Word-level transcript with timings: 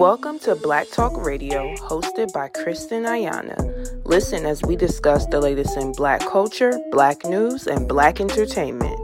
Welcome 0.00 0.38
to 0.40 0.54
Black 0.54 0.90
Talk 0.90 1.12
Radio, 1.22 1.74
hosted 1.76 2.32
by 2.32 2.48
Kristen 2.48 3.02
Ayanah. 3.02 4.06
Listen 4.06 4.46
as 4.46 4.62
we 4.62 4.74
discuss 4.74 5.26
the 5.26 5.38
latest 5.38 5.76
in 5.76 5.92
black 5.92 6.20
culture, 6.20 6.80
black 6.90 7.22
news, 7.26 7.66
and 7.66 7.86
black 7.86 8.18
entertainment. 8.18 8.98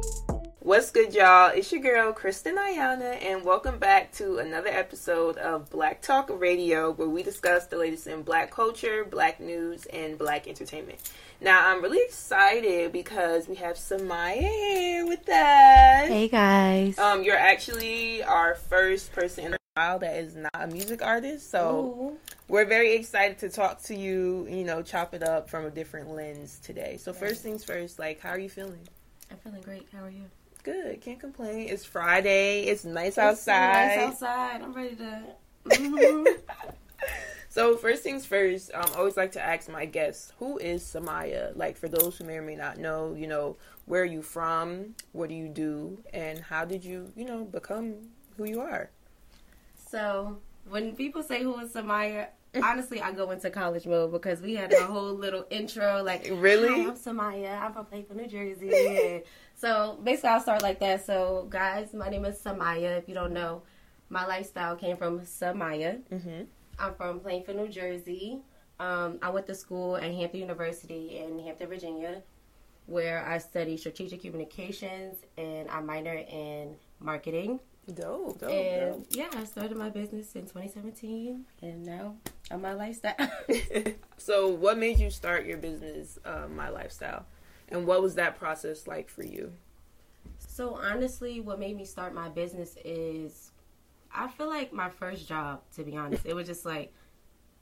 What's 0.60 0.90
good, 0.90 1.12
y'all? 1.12 1.52
It's 1.54 1.70
your 1.70 1.82
girl, 1.82 2.14
Kristen 2.14 2.56
Ayanah, 2.56 3.22
and 3.22 3.44
welcome 3.44 3.78
back 3.78 4.10
to 4.12 4.38
another 4.38 4.70
episode 4.70 5.36
of 5.36 5.68
Black 5.68 6.00
Talk 6.00 6.30
Radio, 6.32 6.92
where 6.92 7.10
we 7.10 7.22
discuss 7.22 7.66
the 7.66 7.76
latest 7.76 8.06
in 8.06 8.22
black 8.22 8.50
culture, 8.50 9.04
black 9.04 9.38
news, 9.38 9.84
and 9.92 10.16
black 10.16 10.48
entertainment. 10.48 10.98
Now, 11.42 11.68
I'm 11.68 11.82
really 11.82 12.02
excited 12.06 12.90
because 12.92 13.48
we 13.48 13.56
have 13.56 13.76
Samiyah 13.76 14.38
here 14.38 15.06
with 15.06 15.28
us. 15.28 16.08
Hey, 16.08 16.28
guys. 16.28 16.98
Um, 16.98 17.22
you're 17.22 17.36
actually 17.36 18.22
our 18.22 18.54
first 18.54 19.12
person 19.12 19.44
in 19.44 19.52
a 19.52 19.58
while 19.76 19.98
that 19.98 20.16
is 20.16 20.34
not 20.34 20.50
a 20.54 20.66
music 20.66 21.02
artist, 21.02 21.50
so 21.50 21.94
Ooh. 21.98 22.18
we're 22.48 22.64
very 22.64 22.94
excited 22.94 23.38
to 23.40 23.50
talk 23.50 23.82
to 23.82 23.94
you. 23.94 24.46
You 24.48 24.64
know, 24.64 24.82
chop 24.82 25.12
it 25.12 25.22
up 25.22 25.50
from 25.50 25.66
a 25.66 25.70
different 25.70 26.10
lens 26.10 26.58
today. 26.62 26.96
So, 26.96 27.12
first 27.12 27.42
things 27.42 27.62
first, 27.62 27.98
like, 27.98 28.18
how 28.18 28.30
are 28.30 28.38
you 28.38 28.48
feeling? 28.48 28.88
I'm 29.30 29.36
feeling 29.36 29.60
great. 29.60 29.86
How 29.92 30.04
are 30.04 30.10
you? 30.10 30.24
Good. 30.62 31.02
Can't 31.02 31.20
complain. 31.20 31.68
It's 31.68 31.84
Friday. 31.84 32.62
It's 32.62 32.86
nice 32.86 33.08
It's 33.08 33.18
outside. 33.18 33.96
Nice 33.96 33.98
outside. 33.98 34.62
I'm 34.62 34.72
ready 34.72 34.96
to. 34.96 36.36
So 37.48 37.74
first 37.74 38.02
things 38.02 38.26
first, 38.26 38.70
um, 38.74 38.84
I 38.94 38.98
always 38.98 39.16
like 39.16 39.32
to 39.32 39.42
ask 39.42 39.70
my 39.70 39.86
guests, 39.86 40.30
who 40.38 40.58
is 40.58 40.82
Samiyah? 40.82 41.56
Like 41.56 41.78
for 41.78 41.88
those 41.88 42.18
who 42.18 42.24
may 42.24 42.36
or 42.36 42.42
may 42.42 42.54
not 42.54 42.76
know, 42.76 43.14
you 43.14 43.26
know, 43.26 43.56
where 43.86 44.02
are 44.02 44.04
you 44.04 44.20
from? 44.20 44.94
What 45.12 45.30
do 45.30 45.34
you 45.34 45.48
do? 45.48 45.98
And 46.12 46.38
how 46.38 46.66
did 46.66 46.84
you, 46.84 47.10
you 47.16 47.24
know, 47.24 47.44
become 47.44 47.94
who 48.36 48.44
you 48.44 48.60
are? 48.60 48.90
So 49.88 50.38
when 50.68 50.96
people 50.96 51.22
say 51.22 51.42
who 51.42 51.58
is 51.60 51.72
Samiyah, 51.72 52.28
honestly, 52.62 53.00
I 53.00 53.12
go 53.12 53.30
into 53.30 53.50
college 53.50 53.86
mode 53.86 54.12
because 54.12 54.40
we 54.40 54.54
had 54.54 54.72
a 54.72 54.84
whole 54.84 55.12
little 55.12 55.46
intro 55.50 56.02
like, 56.02 56.28
Really? 56.32 56.86
I'm 56.86 56.92
Samiyah. 56.92 57.60
I'm 57.60 57.72
from 57.72 57.86
Plainfield, 57.86 58.18
New 58.18 58.28
Jersey. 58.28 59.22
So 59.54 59.98
basically, 60.02 60.30
I'll 60.30 60.40
start 60.40 60.62
like 60.62 60.80
that. 60.80 61.06
So 61.06 61.46
guys, 61.48 61.94
my 61.94 62.08
name 62.08 62.24
is 62.24 62.38
Samiyah. 62.38 62.98
If 62.98 63.08
you 63.08 63.14
don't 63.14 63.32
know, 63.32 63.62
Miylifestyle 64.10 64.78
came 64.78 64.96
from 64.96 65.20
Samiyah. 65.20 66.02
Mm-hmm. 66.12 66.42
I'm 66.78 66.94
from 66.94 67.20
Plainfield, 67.20 67.56
New 67.56 67.68
Jersey. 67.68 68.42
Um, 68.78 69.18
I 69.22 69.30
went 69.30 69.46
to 69.46 69.54
school 69.54 69.96
at 69.96 70.02
Hampton 70.02 70.40
University 70.40 71.18
in 71.18 71.38
Hampton, 71.38 71.68
Virginia, 71.68 72.22
where 72.84 73.26
I 73.26 73.38
studied 73.38 73.78
strategic 73.78 74.20
communications 74.20 75.16
and 75.38 75.70
I 75.70 75.80
minor 75.80 76.14
in 76.14 76.76
marketing. 77.00 77.60
Dope, 77.94 78.40
dope, 78.40 78.50
and 78.50 79.06
yeah, 79.10 79.28
I 79.32 79.44
started 79.44 79.76
my 79.76 79.90
business 79.90 80.34
in 80.34 80.42
2017, 80.42 81.44
and 81.62 81.84
now 81.84 82.16
I'm 82.50 82.60
Miylifestyle. 82.60 83.94
so 84.16 84.48
what 84.48 84.76
made 84.76 84.98
you 84.98 85.08
start 85.08 85.46
your 85.46 85.58
business, 85.58 86.18
uh, 86.24 86.46
Miylifestyle? 86.46 87.22
And 87.68 87.86
what 87.86 88.02
was 88.02 88.16
that 88.16 88.38
process 88.38 88.88
like 88.88 89.08
for 89.08 89.22
you? 89.24 89.52
so 90.56 90.74
honestly, 90.74 91.40
what 91.40 91.58
made 91.58 91.76
me 91.76 91.84
start 91.84 92.14
my 92.14 92.28
business 92.28 92.76
is 92.84 93.50
I 94.14 94.28
feel 94.28 94.48
like 94.48 94.72
my 94.72 94.88
first 94.88 95.28
job. 95.28 95.60
To 95.76 95.84
be 95.84 95.96
honest, 95.96 96.24
it 96.24 96.34
was 96.34 96.46
just 96.46 96.64
like 96.64 96.92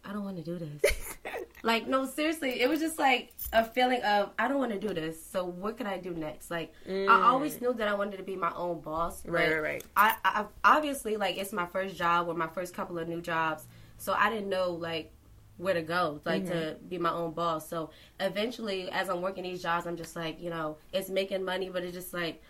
I 0.05 0.13
don't 0.13 0.25
want 0.25 0.37
to 0.37 0.43
do 0.43 0.59
this. 0.59 1.17
Like 1.65 1.89
no, 1.89 2.05
seriously, 2.07 2.61
it 2.61 2.69
was 2.69 2.79
just 2.79 2.99
like 2.99 3.33
a 3.53 3.65
feeling 3.65 4.03
of 4.03 4.31
I 4.39 4.49
don't 4.49 4.59
want 4.59 4.73
to 4.73 4.79
do 4.79 4.93
this. 4.93 5.17
So 5.25 5.45
what 5.47 5.79
can 5.79 5.87
I 5.87 5.97
do 5.99 6.11
next? 6.13 6.51
Like 6.51 6.73
I 6.87 7.23
always 7.25 7.59
knew 7.61 7.73
that 7.73 7.89
I 7.89 7.95
wanted 7.95 8.19
to 8.19 8.23
be 8.23 8.37
my 8.37 8.53
own 8.55 8.81
boss. 8.81 9.23
Mm. 9.23 9.33
Right, 9.33 9.51
right, 9.53 9.63
right. 9.63 9.85
I, 9.97 10.15
I 10.25 10.45
obviously 10.63 11.17
like 11.17 11.39
it's 11.39 11.53
my 11.55 11.67
first 11.67 11.97
job 11.97 12.29
or 12.29 12.35
my 12.35 12.49
first 12.49 12.75
couple 12.75 12.99
of 12.99 13.09
new 13.09 13.23
jobs, 13.23 13.67
so 13.97 14.13
I 14.13 14.29
didn't 14.29 14.51
know 14.51 14.73
like 14.73 15.11
where 15.57 15.73
to 15.75 15.83
go, 15.83 16.21
like 16.27 16.45
to 16.49 16.53
Mm-hmm. 16.53 16.89
be 16.89 16.99
my 16.99 17.11
own 17.13 17.33
boss. 17.33 17.67
So 17.69 17.91
eventually, 18.21 18.91
as 18.91 19.09
I'm 19.09 19.23
working 19.23 19.45
these 19.45 19.63
jobs, 19.63 19.87
I'm 19.87 19.97
just 19.97 20.15
like, 20.17 20.41
you 20.43 20.51
know, 20.51 20.77
it's 20.93 21.09
making 21.09 21.45
money, 21.45 21.71
but 21.71 21.83
it's 21.83 21.95
just 21.95 22.13
like. 22.15 22.43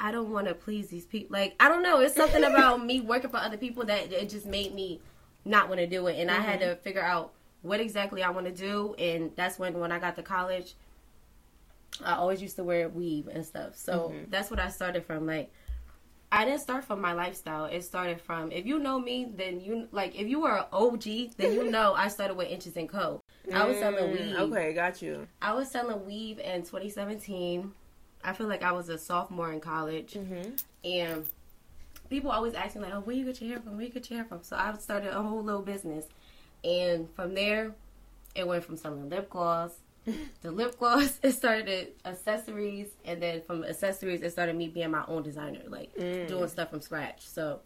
I 0.00 0.10
don't 0.10 0.30
want 0.32 0.48
to 0.48 0.54
please 0.54 0.88
these 0.88 1.06
people. 1.06 1.34
Like 1.38 1.54
I 1.60 1.68
don't 1.68 1.84
know, 1.84 2.00
it's 2.00 2.16
something 2.16 2.42
about 2.52 2.84
me 2.84 3.00
working 3.00 3.30
for 3.30 3.36
other 3.36 3.56
people 3.56 3.84
that 3.84 4.10
it 4.12 4.28
just 4.30 4.46
made 4.46 4.74
me 4.74 5.00
not 5.44 5.68
want 5.68 5.78
to 5.80 5.86
do 5.86 6.08
it, 6.08 6.18
and 6.18 6.28
I 6.28 6.40
had 6.40 6.58
Mm-hmm. 6.58 6.70
to 6.70 6.76
figure 6.76 7.02
out 7.02 7.34
what 7.62 7.80
exactly 7.80 8.22
I 8.22 8.30
want 8.30 8.46
to 8.46 8.52
do, 8.52 8.94
and 8.98 9.30
that's 9.36 9.58
when 9.58 9.78
when 9.78 9.92
I 9.92 9.98
got 9.98 10.16
to 10.16 10.22
college, 10.22 10.74
I 12.04 12.14
always 12.14 12.42
used 12.42 12.56
to 12.56 12.64
wear 12.64 12.88
weave 12.88 13.28
and 13.28 13.44
stuff. 13.44 13.76
So 13.76 13.96
Mm-hmm. 14.08 14.30
that's 14.30 14.50
what 14.50 14.60
I 14.60 14.68
started 14.68 15.04
from. 15.04 15.26
Like 15.26 15.50
I 16.30 16.44
didn't 16.44 16.60
start 16.60 16.84
from 16.84 17.02
Miylifestyle. 17.02 17.70
It 17.72 17.84
started 17.84 18.20
from 18.20 18.50
if 18.52 18.66
you 18.66 18.78
know 18.78 18.98
me, 18.98 19.30
then 19.36 19.60
you 19.60 19.88
like 19.92 20.14
if 20.18 20.26
you 20.28 20.40
were 20.40 20.56
an 20.56 20.64
OG, 20.72 21.04
then 21.36 21.52
you 21.52 21.64
know 21.70 21.94
I 21.94 22.08
started 22.08 22.34
with 22.36 22.48
Inches 22.48 22.76
and 22.76 22.88
Co. 22.88 23.20
I 23.54 23.66
was 23.66 23.78
selling 23.78 24.04
Mm, 24.04 24.12
weave. 24.12 24.52
Okay, 24.52 24.72
got 24.72 25.02
you. 25.02 25.26
I 25.40 25.52
was 25.54 25.70
selling 25.70 26.04
weave 26.06 26.38
in 26.38 26.62
2017. 26.62 27.72
I 28.24 28.32
feel 28.32 28.46
like 28.46 28.62
I 28.62 28.72
was 28.72 28.88
a 28.88 28.96
sophomore 28.98 29.52
in 29.52 29.60
college, 29.60 30.16
Mm-hmm. 30.16 30.50
and 30.84 31.24
people 32.08 32.30
always 32.30 32.54
ask 32.54 32.76
me 32.76 32.82
like, 32.82 32.94
"Oh, 32.94 33.00
where 33.00 33.16
you 33.16 33.24
get 33.24 33.40
your 33.40 33.50
hair 33.50 33.60
from? 33.60 33.76
Where 33.76 33.84
you 33.86 33.92
get 33.92 34.08
your 34.10 34.18
hair 34.20 34.24
from?" 34.26 34.42
So 34.42 34.56
I 34.56 34.72
started 34.78 35.10
a 35.16 35.20
whole 35.22 35.42
little 35.42 35.62
business, 35.62 36.06
and 36.64 37.08
from 37.14 37.34
there, 37.34 37.74
it 38.34 38.46
went 38.46 38.64
from 38.64 38.76
selling 38.76 39.08
lip 39.08 39.28
gloss. 39.30 39.72
The 40.42 40.50
lip 40.50 40.78
gloss, 40.78 41.18
it 41.22 41.32
started 41.32 41.92
accessories, 42.04 42.88
and 43.04 43.22
then 43.22 43.42
from 43.46 43.64
accessories, 43.64 44.22
it 44.22 44.32
started 44.32 44.56
me 44.56 44.68
being 44.68 44.90
my 44.90 45.04
own 45.06 45.22
designer, 45.22 45.62
like 45.68 45.94
Mm. 45.96 46.28
doing 46.28 46.48
stuff 46.48 46.70
from 46.70 46.80
scratch. 46.80 47.26
So 47.28 47.60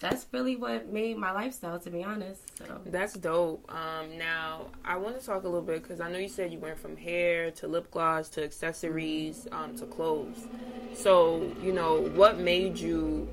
that's 0.00 0.26
really 0.32 0.56
what 0.56 0.92
made 0.92 1.16
Miylifestyle, 1.16 1.80
to 1.84 1.90
be 1.90 2.02
honest. 2.02 2.58
So 2.58 2.80
That's 2.86 3.14
dope. 3.14 3.72
Um, 3.72 4.18
now 4.18 4.66
I 4.84 4.96
want 4.96 5.18
to 5.20 5.24
talk 5.24 5.44
a 5.44 5.46
little 5.46 5.62
bit 5.62 5.82
because 5.82 6.00
I 6.00 6.10
know 6.10 6.18
you 6.18 6.28
said 6.28 6.52
you 6.52 6.58
went 6.58 6.78
from 6.78 6.96
hair 6.96 7.52
to 7.52 7.68
lip 7.68 7.88
gloss 7.92 8.28
to 8.30 8.42
accessories 8.42 9.46
um, 9.52 9.74
to 9.74 9.86
clothes. 9.86 10.46
So 10.94 11.52
you 11.62 11.72
know 11.72 12.00
what 12.16 12.40
made 12.40 12.78
you 12.78 13.28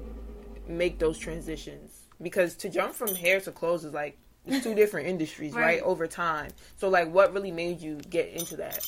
make 0.68 1.00
those 1.00 1.18
transitions? 1.18 2.04
Because 2.22 2.56
to 2.58 2.70
jump 2.70 2.94
from 2.94 3.16
hair 3.16 3.40
to 3.42 3.52
clothes 3.52 3.84
is 3.84 3.94
like 3.94 4.18
it's 4.50 4.64
two 4.64 4.76
different 4.76 5.08
industries, 5.08 5.54
right. 5.54 5.64
Right. 5.64 5.82
Over 5.82 6.08
time. 6.08 6.52
So 6.78 6.90
like, 6.90 7.12
what 7.14 7.34
really 7.34 7.52
made 7.52 7.82
you 7.82 7.96
get 8.10 8.30
into 8.30 8.58
that? 8.58 8.88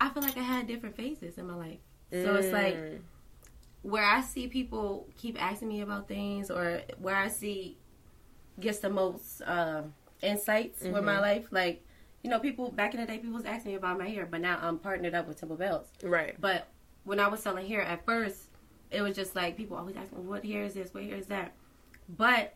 I 0.00 0.08
feel 0.10 0.22
like 0.22 0.36
I 0.36 0.42
had 0.42 0.66
different 0.66 0.96
phases 0.96 1.38
in 1.38 1.46
my 1.46 1.54
life. 1.54 1.78
So 2.12 2.34
it's 2.36 2.52
like 2.52 2.74
Mm. 2.76 2.98
where 3.82 4.04
I 4.04 4.20
see 4.20 4.46
people 4.48 5.08
keep 5.16 5.40
asking 5.42 5.68
me 5.68 5.80
about 5.80 6.08
things, 6.08 6.50
or 6.50 6.82
where 6.98 7.16
I 7.16 7.28
see 7.28 7.78
gets 8.60 8.78
the 8.78 8.90
most 8.90 9.42
uh, 9.42 9.82
insights 10.22 10.82
with 10.82 11.04
my 11.04 11.18
life. 11.18 11.48
Like, 11.50 11.84
you 12.22 12.30
know, 12.30 12.38
people 12.38 12.70
back 12.70 12.94
in 12.94 13.00
the 13.00 13.06
day, 13.06 13.18
people 13.18 13.34
was 13.34 13.44
asking 13.44 13.72
me 13.72 13.76
about 13.76 13.98
my 13.98 14.08
hair, 14.08 14.26
but 14.26 14.40
now 14.40 14.58
I'm 14.62 14.78
partnered 14.78 15.14
up 15.14 15.26
with 15.26 15.38
Temple 15.38 15.56
Bells. 15.56 15.88
right. 16.02 16.34
But 16.40 16.68
when 17.04 17.18
I 17.20 17.28
was 17.28 17.40
selling 17.42 17.66
hair 17.66 17.82
at 17.82 18.04
first, 18.06 18.48
it 18.90 19.02
was 19.02 19.16
just 19.16 19.34
like 19.34 19.56
people 19.56 19.76
always 19.76 19.96
asking 19.96 20.18
me, 20.18 20.24
"What 20.24 20.44
hair 20.44 20.62
is 20.64 20.74
this? 20.74 20.94
What 20.94 21.02
hair 21.04 21.16
is 21.16 21.26
that?" 21.26 21.52
But 22.08 22.54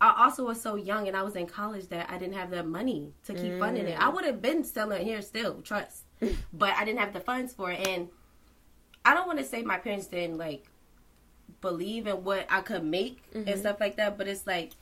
I 0.00 0.24
also 0.24 0.46
was 0.46 0.60
so 0.60 0.76
young, 0.76 1.08
and 1.08 1.16
I 1.16 1.22
was 1.22 1.36
in 1.36 1.46
college 1.46 1.88
that 1.88 2.10
I 2.10 2.16
didn't 2.16 2.34
have 2.34 2.50
the 2.50 2.62
money 2.62 3.12
to 3.26 3.34
keep 3.34 3.58
funding 3.58 3.86
it. 3.86 4.00
I 4.00 4.04
mm. 4.04 4.14
would 4.14 4.24
have 4.24 4.40
been 4.40 4.64
selling 4.64 5.04
hair 5.04 5.20
still, 5.20 5.60
trust, 5.60 6.04
but 6.52 6.74
I 6.74 6.84
didn't 6.86 7.00
have 7.00 7.12
the 7.12 7.20
funds 7.20 7.52
for 7.52 7.70
it. 7.70 7.86
And 7.86 8.08
I 9.04 9.12
don't 9.12 9.26
want 9.26 9.38
to 9.40 9.44
say 9.44 9.62
my 9.62 9.76
parents 9.76 10.06
didn't 10.06 10.38
like 10.38 10.64
believe 11.60 12.06
in 12.06 12.24
what 12.24 12.46
I 12.48 12.62
could 12.62 12.84
make 12.84 13.22
and 13.34 13.46
mm-hmm. 13.46 13.60
stuff 13.60 13.78
like 13.78 13.96
that, 13.96 14.16
but 14.16 14.26
it's 14.26 14.46
like 14.46 14.72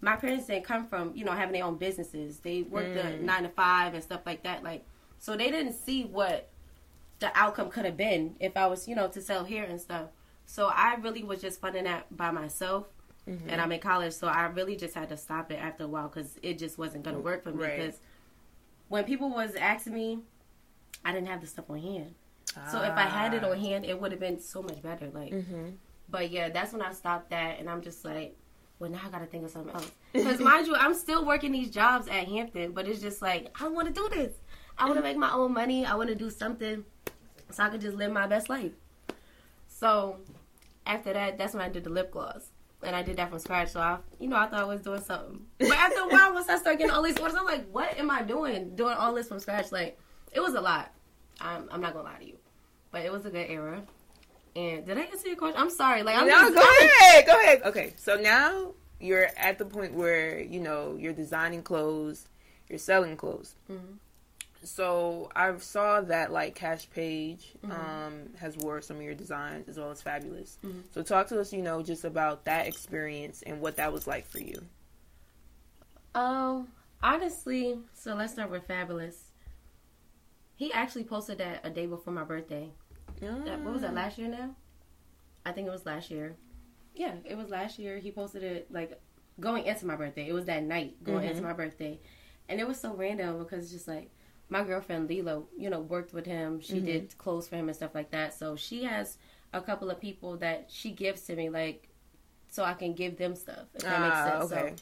my 0.00 0.16
parents 0.16 0.46
didn't 0.46 0.64
come 0.64 0.86
from 0.86 1.12
you 1.16 1.24
know 1.24 1.32
having 1.32 1.52
their 1.52 1.64
own 1.64 1.76
businesses. 1.76 2.38
They 2.38 2.62
worked 2.62 2.96
a 2.96 3.02
mm. 3.02 3.22
nine 3.22 3.42
to 3.42 3.48
five 3.48 3.94
and 3.94 4.02
stuff 4.02 4.20
like 4.24 4.44
that. 4.44 4.62
Like 4.62 4.84
so, 5.18 5.36
they 5.36 5.50
didn't 5.50 5.72
see 5.72 6.04
what 6.04 6.48
the 7.20 7.30
outcome 7.34 7.70
could 7.70 7.84
have 7.86 7.96
been 7.96 8.36
if 8.38 8.56
I 8.56 8.66
was 8.66 8.86
you 8.86 8.94
know 8.94 9.08
to 9.08 9.20
sell 9.20 9.44
hair 9.44 9.64
and 9.64 9.80
stuff. 9.80 10.06
So 10.46 10.66
I 10.66 10.96
really 10.96 11.24
was 11.24 11.40
just 11.40 11.60
funding 11.60 11.84
that 11.84 12.14
by 12.14 12.30
myself. 12.30 12.86
And 13.26 13.60
I'm 13.60 13.72
in 13.72 13.80
college, 13.80 14.12
so 14.12 14.26
I 14.28 14.44
really 14.46 14.76
just 14.76 14.94
had 14.94 15.08
to 15.08 15.16
stop 15.16 15.50
it 15.50 15.56
after 15.56 15.84
a 15.84 15.88
while 15.88 16.08
because 16.08 16.38
it 16.42 16.58
just 16.58 16.76
wasn't 16.76 17.04
gonna 17.04 17.20
work 17.20 17.42
for 17.42 17.52
me. 17.52 17.62
Right. 17.64 17.76
Because 17.78 17.98
when 18.88 19.04
people 19.04 19.30
was 19.30 19.54
asking 19.54 19.94
me, 19.94 20.18
I 21.04 21.12
didn't 21.12 21.28
have 21.28 21.40
the 21.40 21.46
stuff 21.46 21.70
on 21.70 21.78
hand. 21.78 22.14
So 22.70 22.82
if 22.82 22.92
I 22.96 23.02
had 23.02 23.32
it 23.34 23.42
Ah. 23.42 23.50
on 23.50 23.58
hand, 23.58 23.84
it 23.86 23.98
would 24.00 24.12
have 24.12 24.20
been 24.20 24.38
so 24.38 24.62
much 24.62 24.80
better. 24.82 25.08
Like, 25.10 25.32
Mm-hmm. 25.32 25.70
but 26.10 26.30
yeah, 26.30 26.50
that's 26.50 26.72
when 26.72 26.82
I 26.82 26.92
stopped 26.92 27.30
that, 27.30 27.58
and 27.58 27.68
I'm 27.68 27.80
just 27.82 28.04
like, 28.04 28.36
well, 28.78 28.90
now 28.90 29.00
I 29.06 29.08
got 29.08 29.20
to 29.20 29.26
think 29.26 29.44
of 29.44 29.50
something 29.50 29.74
else. 29.74 29.90
Because 30.12 30.38
mind 30.38 30.66
you, 30.66 30.74
I'm 30.76 30.94
still 30.94 31.24
working 31.24 31.50
these 31.52 31.70
jobs 31.70 32.06
at 32.08 32.28
Hampton, 32.28 32.72
but 32.72 32.86
it's 32.86 33.00
just 33.00 33.22
like 33.22 33.50
I 33.60 33.68
want 33.68 33.88
to 33.88 33.94
do 33.94 34.08
this. 34.12 34.34
I 34.76 34.84
want 34.84 34.96
to 34.98 35.02
make 35.02 35.16
my 35.16 35.32
own 35.32 35.52
money. 35.54 35.86
I 35.86 35.94
want 35.94 36.08
to 36.10 36.14
do 36.14 36.28
something 36.30 36.84
so 37.50 37.62
I 37.64 37.68
can 37.70 37.80
just 37.80 37.96
live 37.96 38.12
my 38.12 38.26
best 38.26 38.48
life. 38.48 38.72
So 39.68 40.18
after 40.86 41.12
that, 41.12 41.38
that's 41.38 41.54
when 41.54 41.62
I 41.62 41.68
did 41.68 41.84
the 41.84 41.90
lip 41.90 42.10
gloss. 42.10 42.50
And 42.84 42.94
I 42.94 43.02
did 43.02 43.16
that 43.16 43.30
from 43.30 43.38
scratch, 43.38 43.70
so 43.70 43.80
I, 43.80 43.98
you 44.18 44.28
know, 44.28 44.36
I 44.36 44.46
thought 44.46 44.60
I 44.60 44.64
was 44.64 44.82
doing 44.82 45.00
something. 45.00 45.40
But 45.58 45.72
after 45.72 46.00
a 46.00 46.08
while, 46.08 46.34
once 46.34 46.48
I 46.48 46.58
started 46.58 46.78
getting 46.78 46.94
all 46.94 47.02
these 47.02 47.18
orders, 47.18 47.36
I'm 47.38 47.46
like, 47.46 47.66
what 47.70 47.98
am 47.98 48.10
I 48.10 48.22
doing? 48.22 48.76
Doing 48.76 48.94
all 48.94 49.14
this 49.14 49.28
from 49.28 49.40
scratch? 49.40 49.72
Like, 49.72 49.98
it 50.32 50.40
was 50.40 50.54
a 50.54 50.60
lot. 50.60 50.92
I'm, 51.40 51.68
I'm 51.70 51.80
not 51.80 51.94
gonna 51.94 52.04
lie 52.04 52.18
to 52.18 52.26
you, 52.26 52.36
but 52.90 53.04
it 53.04 53.10
was 53.10 53.26
a 53.26 53.30
good 53.30 53.50
era. 53.50 53.82
And 54.56 54.86
did 54.86 54.98
I 54.98 55.02
answer 55.02 55.28
your 55.28 55.36
question? 55.36 55.60
I'm 55.60 55.70
sorry. 55.70 56.02
Like 56.02 56.16
I'm 56.16 56.28
no, 56.28 56.40
just 56.40 56.54
go 56.54 56.60
ahead. 57.00 57.26
Go 57.26 57.40
ahead. 57.40 57.62
Okay, 57.64 57.94
so 57.96 58.16
now 58.16 58.72
you're 59.00 59.28
at 59.36 59.58
the 59.58 59.64
point 59.64 59.94
where 59.94 60.40
you 60.40 60.60
know 60.60 60.96
you're 60.98 61.12
designing 61.12 61.62
clothes, 61.62 62.28
you're 62.68 62.78
selling 62.78 63.16
clothes. 63.16 63.56
Mm-hmm. 63.70 63.94
So 64.64 65.30
I 65.36 65.56
saw 65.58 66.00
that 66.02 66.32
like 66.32 66.54
Kash 66.54 66.88
Paige 66.90 67.54
Mm-hmm. 67.64 67.70
um, 67.72 68.14
has 68.38 68.56
wore 68.56 68.80
some 68.80 68.96
of 68.96 69.02
your 69.02 69.14
designs 69.14 69.68
as 69.68 69.78
well 69.78 69.90
as 69.90 70.02
Fabolous. 70.02 70.58
Mhm. 70.64 70.82
So 70.92 71.02
talk 71.02 71.28
to 71.28 71.40
us, 71.40 71.52
you 71.52 71.62
know, 71.62 71.82
just 71.82 72.04
about 72.04 72.44
that 72.44 72.66
experience 72.66 73.42
and 73.42 73.60
what 73.60 73.76
that 73.76 73.92
was 73.92 74.06
like 74.06 74.26
for 74.26 74.40
you. 74.40 74.56
Um, 76.14 76.68
honestly, 77.02 77.78
so 77.92 78.14
let's 78.14 78.32
start 78.32 78.50
with 78.50 78.66
Fabolous. 78.68 79.16
He 80.56 80.72
actually 80.72 81.04
posted 81.04 81.38
that 81.38 81.60
a 81.64 81.70
day 81.70 81.86
before 81.86 82.12
my 82.12 82.24
birthday. 82.24 82.70
That, 83.20 83.60
what 83.62 83.72
was 83.72 83.82
that 83.82 83.94
last 83.94 84.18
year 84.18 84.28
now? 84.28 84.54
I 85.46 85.52
think 85.52 85.66
it 85.66 85.70
was 85.70 85.84
last 85.86 86.10
year. 86.10 86.36
Yeah, 86.94 87.14
it 87.24 87.36
was 87.36 87.48
last 87.50 87.78
year. 87.78 87.98
He 87.98 88.10
posted 88.10 88.42
it 88.42 88.70
like 88.72 89.00
going 89.40 89.64
into 89.64 89.86
my 89.86 89.96
birthday. 89.96 90.28
It 90.28 90.32
was 90.32 90.44
that 90.46 90.62
night 90.62 91.02
going 91.02 91.26
Mhm. 91.26 91.30
into 91.30 91.42
my 91.42 91.52
birthday, 91.52 91.98
and 92.48 92.60
it 92.60 92.68
was 92.68 92.78
so 92.80 92.94
random 92.94 93.38
because 93.38 93.70
just 93.70 93.88
like 93.88 94.10
my 94.48 94.62
girlfriend 94.62 95.08
Lila, 95.08 95.42
you 95.56 95.70
know, 95.70 95.80
worked 95.80 96.12
with 96.12 96.26
him. 96.26 96.60
She 96.60 96.74
Mhm. 96.80 96.84
did 96.86 97.18
clothes 97.18 97.48
for 97.48 97.56
him 97.56 97.68
and 97.68 97.76
stuff 97.76 97.94
like 97.94 98.10
that. 98.10 98.34
So 98.34 98.56
she 98.56 98.84
has 98.84 99.16
a 99.52 99.60
couple 99.60 99.90
of 99.90 100.00
people 100.00 100.36
that 100.38 100.66
she 100.70 100.90
gives 100.90 101.22
to 101.22 101.36
me, 101.36 101.48
like 101.48 101.88
so 102.50 102.62
I 102.62 102.74
can 102.74 102.92
give 102.94 103.16
them 103.16 103.34
stuff. 103.34 103.66
If 103.74 103.82
that 103.82 104.00
makes 104.00 104.14
Ah, 104.16 104.38
sense. 104.40 104.50
So- 104.50 104.56
okay. 104.58 104.74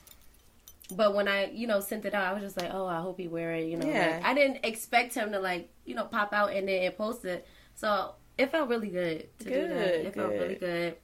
but 0.94 1.14
when 1.14 1.26
I, 1.29 1.47
you 1.50 1.67
know, 1.67 1.81
sent 1.81 2.05
it 2.05 2.12
out, 2.14 2.26
I 2.26 2.32
was 2.35 2.43
just 2.43 2.56
like, 2.61 2.70
oh, 2.73 2.87
I 2.87 3.00
hope 3.00 3.19
he 3.19 3.29
wear 3.29 3.53
it. 3.55 3.67
You 3.67 3.79
know, 3.79 3.87
Yeah. 3.87 4.17
like, 4.17 4.25
I 4.25 4.35
didn't 4.35 4.64
expect 4.64 5.14
him 5.14 5.32
to 5.32 5.41
like, 5.41 5.70
you 5.87 5.94
know, 5.94 6.05
pop 6.05 6.32
out 6.35 6.53
and 6.53 6.69
then 6.69 6.93
post 6.93 7.25
it. 7.25 7.47
So 7.75 8.14
it 8.37 8.50
felt 8.50 8.69
really 8.69 8.88
good 8.91 9.29
to 9.38 9.44
do 9.44 9.69
that. 9.69 9.69
Good, 9.69 10.06
It 10.06 10.14
felt 10.14 10.32
really 10.32 10.55
good. 10.56 10.97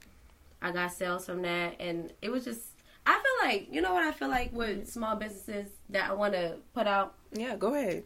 I 0.61 0.71
got 0.71 0.91
sales 0.91 1.25
from 1.25 1.41
that, 1.43 1.79
and 1.79 2.11
it 2.21 2.29
was 2.29 2.43
just. 2.43 2.61
I 3.05 3.13
feel 3.13 3.49
like 3.49 3.73
you 3.73 3.81
know 3.81 3.93
what 3.93 4.03
I 4.03 4.11
feel 4.11 4.27
like 4.27 4.51
with 4.53 4.87
small 4.89 5.15
businesses 5.15 5.71
that 5.89 6.09
I 6.09 6.13
want 6.13 6.33
to 6.33 6.57
put 6.73 6.85
out. 6.85 7.15
Yeah, 7.31 7.55
go 7.55 7.73
ahead. 7.73 8.03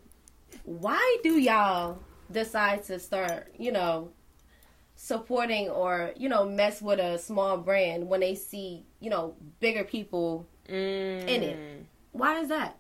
Why 0.64 1.18
do 1.24 1.38
y'all 1.38 2.00
decide 2.32 2.84
to 2.86 3.00
start, 3.00 3.54
you 3.58 3.72
know, 3.72 4.12
supporting 4.96 5.70
or 5.70 6.12
you 6.16 6.30
know 6.30 6.46
mess 6.46 6.82
with 6.82 7.00
a 7.00 7.18
small 7.18 7.58
brand 7.58 8.08
when 8.08 8.20
they 8.20 8.36
see 8.36 8.86
you 9.00 9.10
know 9.10 9.36
bigger 9.60 9.84
people? 9.84 10.46
Mm. 10.70 11.28
In 11.28 11.44
it. 11.44 11.86
Why 12.14 12.40
is 12.40 12.50
that? 12.50 12.78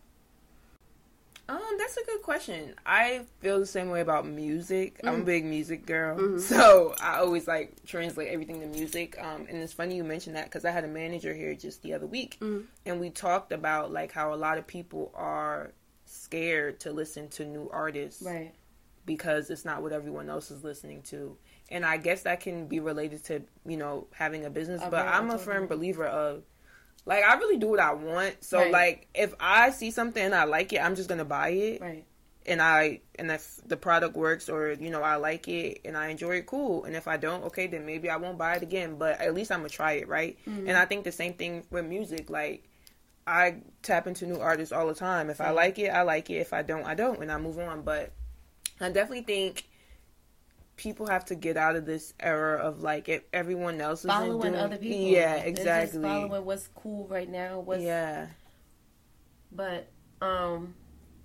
Um, 1.49 1.59
that's 1.77 1.97
a 1.97 2.05
good 2.05 2.21
question. 2.21 2.73
I 2.85 3.23
feel 3.41 3.59
the 3.59 3.65
same 3.65 3.89
way 3.89 3.99
about 3.99 4.25
music. 4.25 5.01
I'm 5.03 5.15
a 5.15 5.17
Mhm. 5.17 5.25
big 5.25 5.43
music 5.45 5.85
girl, 5.85 6.17
Mhm. 6.17 6.39
so 6.39 6.95
I 7.01 7.17
always 7.17 7.47
like 7.49 7.83
translate 7.85 8.29
everything 8.29 8.61
to 8.61 8.67
music. 8.67 9.19
Um, 9.21 9.45
and 9.49 9.57
it's 9.57 9.73
funny 9.73 9.97
you 9.97 10.05
mentioned 10.05 10.37
that 10.37 10.45
because 10.45 10.63
I 10.63 10.71
had 10.71 10.85
a 10.85 10.87
manager 10.87 11.33
here 11.33 11.53
just 11.53 11.81
the 11.81 11.93
other 11.93 12.05
week, 12.07 12.37
Mhm. 12.39 12.63
and 12.85 13.01
we 13.01 13.09
talked 13.09 13.51
about 13.51 13.91
like 13.91 14.13
how 14.13 14.33
a 14.33 14.37
lot 14.37 14.57
of 14.57 14.65
people 14.65 15.11
are 15.15 15.73
scared 16.13 16.79
to 16.81 16.91
listen 16.91 17.27
to 17.29 17.45
new 17.45 17.69
artists 17.71 18.21
Right. 18.21 18.53
because 19.05 19.49
it's 19.49 19.65
not 19.65 19.81
what 19.81 19.91
everyone 19.91 20.29
else 20.29 20.51
is 20.51 20.63
listening 20.63 21.01
to. 21.03 21.37
And 21.69 21.85
I 21.85 21.97
guess 21.97 22.23
that 22.23 22.39
can 22.41 22.67
be 22.67 22.79
related 22.79 23.23
to, 23.25 23.41
you 23.65 23.77
know, 23.77 24.07
having 24.13 24.45
a 24.45 24.49
business, 24.49 24.81
A 24.83 24.89
but 24.89 25.07
I'm 25.07 25.29
a 25.31 25.37
firm 25.37 25.67
believer 25.67 26.05
of 26.05 26.43
like 27.05 27.23
I 27.23 27.35
really 27.35 27.57
do 27.57 27.67
what 27.67 27.79
I 27.79 27.93
want. 27.93 28.43
So 28.43 28.59
Right. 28.59 28.71
like 28.71 29.07
if 29.13 29.33
I 29.39 29.71
see 29.71 29.91
something 29.91 30.23
and 30.23 30.35
I 30.35 30.43
like 30.45 30.71
it, 30.71 30.77
I'm 30.81 30.95
just 30.95 31.09
to 31.09 31.25
buy 31.25 31.49
it. 31.49 31.81
Right. 31.81 32.05
And 32.45 32.61
I 32.61 32.99
and 33.15 33.31
if 33.31 33.59
the 33.65 33.77
product 33.77 34.15
works 34.15 34.49
or 34.49 34.71
you 34.73 34.89
know 34.89 35.01
I 35.01 35.15
like 35.15 35.47
it 35.47 35.81
and 35.85 35.97
I 35.97 36.09
enjoy 36.09 36.35
it, 36.37 36.45
cool. 36.45 36.83
And 36.83 36.95
if 36.95 37.07
I 37.07 37.17
don't, 37.17 37.43
okay, 37.45 37.67
then 37.67 37.85
maybe 37.85 38.09
I 38.09 38.17
won't 38.17 38.37
buy 38.37 38.55
it 38.55 38.63
again. 38.63 38.95
But 38.97 39.19
at 39.21 39.33
least 39.33 39.51
I'm 39.51 39.59
gonna 39.59 39.69
try 39.69 39.93
it, 39.93 40.07
right? 40.07 40.37
Mhm. 40.45 40.67
And 40.67 40.77
I 40.77 40.85
think 40.85 41.03
the 41.05 41.11
same 41.11 41.33
thing 41.33 41.63
with 41.71 41.85
music. 41.85 42.29
Like 42.29 42.63
I 43.25 43.57
tap 43.81 44.07
into 44.07 44.25
new 44.25 44.39
artists 44.39 44.71
all 44.71 44.87
the 44.87 44.95
time. 44.95 45.29
If 45.29 45.39
I 45.39 45.51
like 45.51 45.79
it, 45.79 45.89
I 45.89 46.01
like 46.01 46.29
it. 46.29 46.35
If 46.35 46.53
I 46.53 46.61
don't, 46.61 46.83
I 46.83 46.93
don't, 46.95 47.21
and 47.21 47.31
I 47.31 47.37
move 47.37 47.57
on. 47.59 47.81
But 47.83 48.11
I 48.81 48.89
definitely 48.89 49.21
think 49.21 49.65
people 50.75 51.07
have 51.07 51.25
to 51.25 51.35
get 51.35 51.55
out 51.55 51.75
of 51.75 51.85
this 51.85 52.13
era 52.19 52.57
of 52.57 52.81
like 52.81 53.07
if 53.07 53.23
everyone 53.31 53.79
else 53.79 54.01
is 54.03 54.11
following 54.11 54.51
doing, 54.51 54.55
other 54.55 54.77
people. 54.77 55.07
Yeah, 55.07 55.35
exactly. 55.35 56.01
following 56.01 56.45
what's 56.45 56.67
cool 56.75 57.07
right 57.07 57.29
now. 57.29 57.59
What's, 57.59 57.83
yeah, 57.83 58.27
But 59.51 59.87
um, 60.21 60.73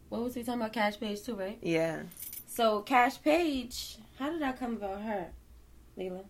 what 0.09 0.23
was 0.23 0.37
we 0.37 0.43
talking 0.43 0.61
about? 0.61 0.73
Kash 0.73 0.99
Paige 1.00 1.23
too, 1.23 1.35
right? 1.35 1.59
yeah. 1.62 2.03
So 2.47 2.81
Kash 2.83 3.23
Paige, 3.23 3.99
how 4.19 4.31
did 4.31 4.43
I 4.43 4.53
come 4.53 4.75
about 4.77 5.00
her, 5.03 5.29
Leela? 5.97 6.25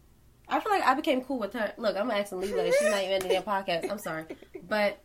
I 0.48 0.60
feel 0.60 0.72
like 0.72 0.82
I 0.84 0.94
became 0.94 1.22
cool 1.22 1.38
with 1.38 1.52
her. 1.54 1.72
Look, 1.76 1.96
I'm 1.96 2.10
asking 2.10 2.40
Leela. 2.42 2.72
She's 2.72 2.90
not 2.90 3.02
even 3.02 3.22
in 3.22 3.28
the 3.28 3.42
podcast. 3.42 3.90
I'm 3.90 3.98
sorry, 3.98 4.24
but 4.68 5.02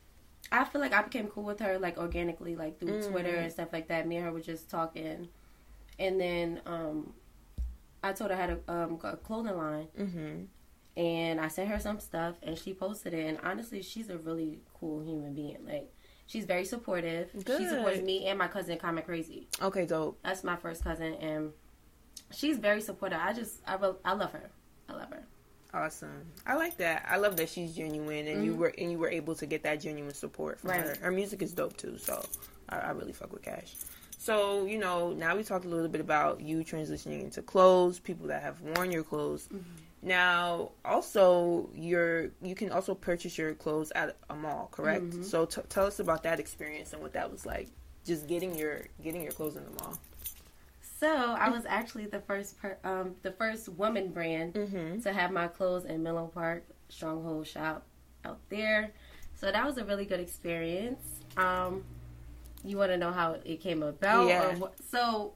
I 0.54 0.64
feel 0.66 0.80
like 0.80 0.94
I 0.94 1.02
became 1.02 1.28
cool 1.28 1.44
with 1.44 1.60
her 1.60 1.78
like 1.80 1.98
organically, 1.98 2.56
like 2.56 2.80
through 2.80 3.00
Mm. 3.02 3.12
Twitter 3.12 3.36
and 3.36 3.52
stuff 3.52 3.74
like 3.74 3.88
that. 3.90 4.08
Me 4.08 4.16
and 4.18 4.26
her 4.26 4.32
were 4.32 4.40
just 4.40 4.70
talking, 4.70 5.28
and 6.00 6.20
then 6.22 6.62
um, 6.66 7.14
I 8.04 8.14
told 8.14 8.32
her 8.32 8.38
I 8.38 8.40
had 8.40 8.50
a, 8.68 8.72
um, 8.72 9.00
a 9.04 9.18
clothing 9.18 9.58
line. 9.58 9.88
Mhm. 10.00 10.48
and 10.96 11.42
I 11.42 11.48
sent 11.48 11.70
her 11.70 11.80
some 11.80 12.00
stuff 12.00 12.36
and 12.44 12.56
she 12.56 12.72
posted 12.72 13.16
it 13.16 13.26
and 13.26 13.40
honestly 13.44 13.82
she's 13.82 14.12
a 14.12 14.18
really 14.20 14.60
cool 14.80 15.02
human 15.02 15.34
being 15.34 15.58
like 15.66 15.92
she's 16.28 16.46
very 16.46 16.66
supportive 16.66 17.32
she 17.34 17.68
supports 17.68 18.00
me 18.02 18.28
and 18.28 18.38
my 18.38 18.48
cousin 18.48 18.78
Comic 18.78 19.06
Crazy 19.06 19.48
Okay, 19.60 19.88
dope. 19.88 20.20
that's 20.24 20.44
my 20.44 20.56
first 20.56 20.84
cousin 20.84 21.16
and 21.16 21.52
she's 22.32 22.60
very 22.60 22.80
supportive 22.80 23.18
I 23.20 23.34
just 23.34 23.60
I, 23.66 23.74
re- 23.78 23.96
I 24.06 24.14
love 24.14 24.34
her 24.34 24.44
I 24.44 24.44
love 24.44 24.44
her 24.44 24.50
Awesome. 25.74 26.32
I 26.46 26.56
like 26.56 26.78
that. 26.78 27.06
I 27.10 27.18
love 27.18 27.36
that 27.38 27.50
she's 27.50 27.76
genuine, 27.76 28.28
and 28.28 28.46
you 28.46 28.54
Mhm. 28.54 28.58
were 28.58 28.74
and 28.78 28.92
you 28.92 29.00
were 29.00 29.10
able 29.10 29.34
to 29.36 29.46
get 29.46 29.64
that 29.64 29.82
genuine 29.82 30.14
support 30.14 30.60
from 30.60 30.70
Right. 30.70 30.82
her. 30.86 30.96
Her 31.02 31.12
music 31.12 31.42
is 31.42 31.52
dope 31.54 31.78
too, 31.78 31.98
so 31.98 32.24
I, 32.70 32.78
I 32.78 32.90
really 32.92 33.14
fuck 33.14 33.34
with 33.34 33.42
Kash. 33.42 33.76
So 34.20 34.66
you 34.66 34.78
know, 34.78 35.14
now 35.14 35.36
we 35.36 35.44
talked 35.44 35.66
a 35.66 35.68
little 35.70 35.88
bit 35.90 36.00
about 36.02 36.42
you 36.42 36.60
transitioning 36.60 37.22
into 37.24 37.42
clothes, 37.42 38.00
people 38.00 38.28
that 38.28 38.44
have 38.44 38.62
worn 38.62 38.92
your 38.92 39.04
clothes. 39.04 39.50
Now, 40.04 40.72
also, 40.86 41.70
you're 41.74 42.30
you 42.42 42.54
can 42.56 42.70
also 42.72 42.94
purchase 42.94 43.38
your 43.38 43.54
clothes 43.56 43.92
at 43.96 44.16
a 44.30 44.36
mall, 44.36 44.68
correct? 44.72 45.06
Mhm. 45.06 45.24
So 45.26 45.46
t- 45.46 45.62
tell 45.70 45.86
us 45.88 46.00
about 46.00 46.24
that 46.24 46.40
experience 46.40 46.94
and 46.94 47.02
what 47.02 47.14
that 47.14 47.32
was 47.32 47.46
like. 47.46 47.70
Just 48.06 48.28
getting 48.28 48.54
your 48.56 48.82
getting 49.02 49.24
your 49.24 49.32
clothes 49.32 49.56
in 49.56 49.64
the 49.64 49.72
mall. 49.72 49.98
So 51.04 51.36
I 51.38 51.50
was 51.50 51.66
actually 51.68 52.06
the 52.06 52.22
first 52.22 52.58
per, 52.60 52.78
um 52.86 53.16
the 53.24 53.32
first 53.32 53.68
woman 53.70 54.12
brand 54.12 54.54
Mm-hmm. 54.54 55.02
to 55.02 55.12
have 55.12 55.32
my 55.32 55.48
clothes 55.48 55.84
in 55.86 56.02
Menlo 56.02 56.28
Park 56.34 56.64
Stronghold 56.90 57.46
shop 57.46 57.86
out 58.24 58.40
there. 58.50 58.92
So 59.36 59.52
that 59.52 59.66
was 59.66 59.78
a 59.78 59.84
really 59.84 60.06
good 60.06 60.22
experience. 60.22 61.04
Um, 61.36 61.84
you 62.64 62.78
want 62.78 62.92
to 62.92 62.98
know 62.98 63.12
how 63.12 63.34
it 63.44 63.60
came 63.60 63.84
about? 63.84 64.28
Yeah. 64.28 64.56
What? 64.56 64.76
So 64.90 65.34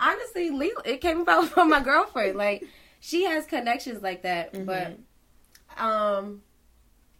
honestly, 0.00 0.46
it 0.86 1.00
came 1.02 1.20
about 1.20 1.48
from 1.54 1.68
my 1.68 1.80
girlfriend. 1.82 2.38
Like 2.38 2.64
she 3.00 3.24
has 3.24 3.44
connections 3.44 4.02
like 4.02 4.22
that, 4.22 4.54
Mhm. 4.54 4.64
but 4.64 5.82
um, 5.84 6.40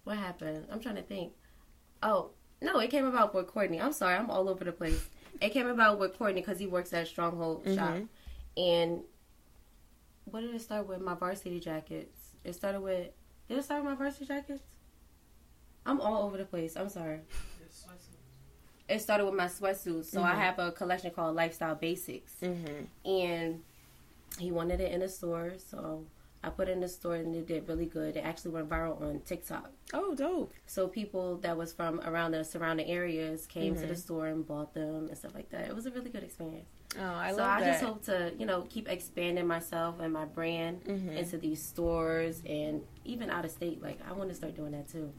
what 0.05 0.17
happened? 0.17 0.67
I'm 0.71 0.81
trying 0.81 0.97
to 0.97 1.03
think. 1.03 1.33
Oh 2.03 2.31
no, 2.63 2.79
it 2.79 2.91
came 2.91 3.05
about 3.05 3.35
with 3.35 3.47
Courtney. 3.49 3.79
I'm 3.81 3.93
sorry, 3.93 4.15
I'm 4.15 4.31
all 4.31 4.49
over 4.49 4.65
the 4.65 4.73
place. 4.73 5.07
It 5.41 5.51
came 5.51 5.67
about 5.67 5.99
with 5.99 6.17
Courtney 6.17 6.41
because 6.41 6.59
he 6.59 6.67
works 6.67 6.93
at 6.93 7.07
Stronghold 7.09 7.65
shop, 7.75 7.95
Mhm. 7.95 8.09
and 8.57 9.03
what 10.27 10.41
did 10.41 10.55
it 10.55 10.61
start 10.61 10.87
with? 10.87 11.01
My 11.01 11.15
varsity 11.15 11.61
jackets. 11.61 12.31
It 12.45 12.55
started 12.55 12.81
with. 12.81 13.11
Did 13.49 13.59
it 13.59 13.63
start 13.65 13.83
with 13.83 13.91
my 13.93 13.97
varsity 13.97 14.27
jackets? 14.27 14.63
I'm 15.87 16.01
all 16.01 16.23
over 16.27 16.37
the 16.39 16.45
place. 16.47 16.77
I'm 16.77 16.89
sorry. 16.89 17.21
It 18.89 18.99
started 19.01 19.25
with 19.25 19.35
my 19.35 19.47
sweatsuits. 19.47 20.07
So 20.07 20.23
I 20.23 20.33
Mhm. 20.33 20.37
have 20.37 20.59
a 20.59 20.73
collection 20.73 21.11
called 21.11 21.35
Lifestyle 21.37 21.75
Basics, 21.75 22.37
Mm-hmm. 22.41 22.85
and 23.09 23.65
he 24.39 24.51
wanted 24.53 24.81
it 24.81 24.93
in 24.93 25.01
the 25.01 25.09
store, 25.09 25.55
so 25.59 26.07
I 26.45 26.51
put 26.51 26.69
in 26.69 26.81
the 26.81 26.89
store, 26.89 27.15
and 27.17 27.35
it 27.35 27.47
did 27.47 27.67
really 27.69 27.87
good. 27.87 28.17
It 28.17 28.21
actually 28.21 28.51
went 28.53 28.69
viral 28.69 29.01
on 29.01 29.21
TikTok. 29.21 29.71
Oh, 29.95 30.15
dope. 30.15 30.53
So 30.67 30.89
people 30.89 31.37
that 31.39 31.57
was 31.57 31.73
from 31.73 32.01
around 32.01 32.33
the 32.33 32.45
surrounding 32.45 32.87
areas 32.89 33.47
came 33.47 33.75
to 33.77 33.87
the 33.87 33.95
Mhm. 33.95 33.99
store 33.99 34.27
and 34.27 34.47
bought 34.47 34.75
them 34.75 35.09
and 35.09 35.17
stuff 35.17 35.35
like 35.35 35.49
that. 35.51 35.69
It 35.69 35.75
was 35.75 35.87
a 35.87 35.91
really 35.91 36.11
good 36.11 36.23
experience. 36.23 36.69
Oh, 36.99 37.03
I 37.03 37.31
love 37.31 37.33
it. 37.33 37.35
so 37.37 37.43
love 37.43 37.51
I 37.51 37.61
that. 37.61 37.71
just 37.73 37.85
hope 37.85 38.03
to, 38.05 38.33
you 38.39 38.47
know, 38.47 38.63
keep 38.69 38.89
expanding 38.91 39.47
myself 39.47 39.99
and 40.01 40.13
my 40.13 40.27
brand 40.27 40.85
Mhm. 40.85 41.17
into 41.17 41.39
these 41.39 41.63
stores 41.63 42.43
and 42.49 42.83
even 43.05 43.31
out 43.31 43.45
of 43.45 43.51
state. 43.51 43.83
Like 43.83 43.99
I 44.09 44.13
want 44.13 44.29
to 44.31 44.35
start 44.37 44.55
doing 44.55 44.73
that 44.73 44.89
too. 44.89 45.13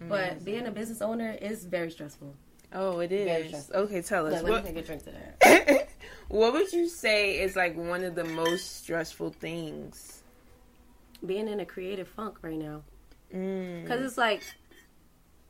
Amazing. 0.00 0.08
But 0.08 0.44
being 0.44 0.66
a 0.66 0.70
business 0.70 1.00
owner 1.00 1.38
is 1.40 1.64
very 1.64 1.90
stressful. 1.90 2.34
Oh, 2.72 2.98
it 2.98 3.12
is. 3.12 3.70
Okay, 3.70 4.02
tell 4.02 4.26
us. 4.26 4.32
Let 4.42 4.44
What, 4.44 4.66
a 4.68 4.82
drink 4.82 5.04
to 5.04 5.12
that. 5.12 5.88
what 6.28 6.52
would 6.52 6.72
you 6.72 6.88
say 6.88 7.38
is 7.40 7.56
like 7.56 7.76
one 7.76 8.02
of 8.04 8.14
the 8.14 8.24
most 8.24 8.76
stressful 8.82 9.30
things? 9.30 10.22
Being 11.24 11.48
in 11.48 11.60
a 11.60 11.66
creative 11.66 12.08
funk 12.08 12.38
right 12.42 12.58
now. 12.58 12.82
Mm, 13.34 13.82
Because 13.82 14.02
it's 14.04 14.18
like 14.18 14.42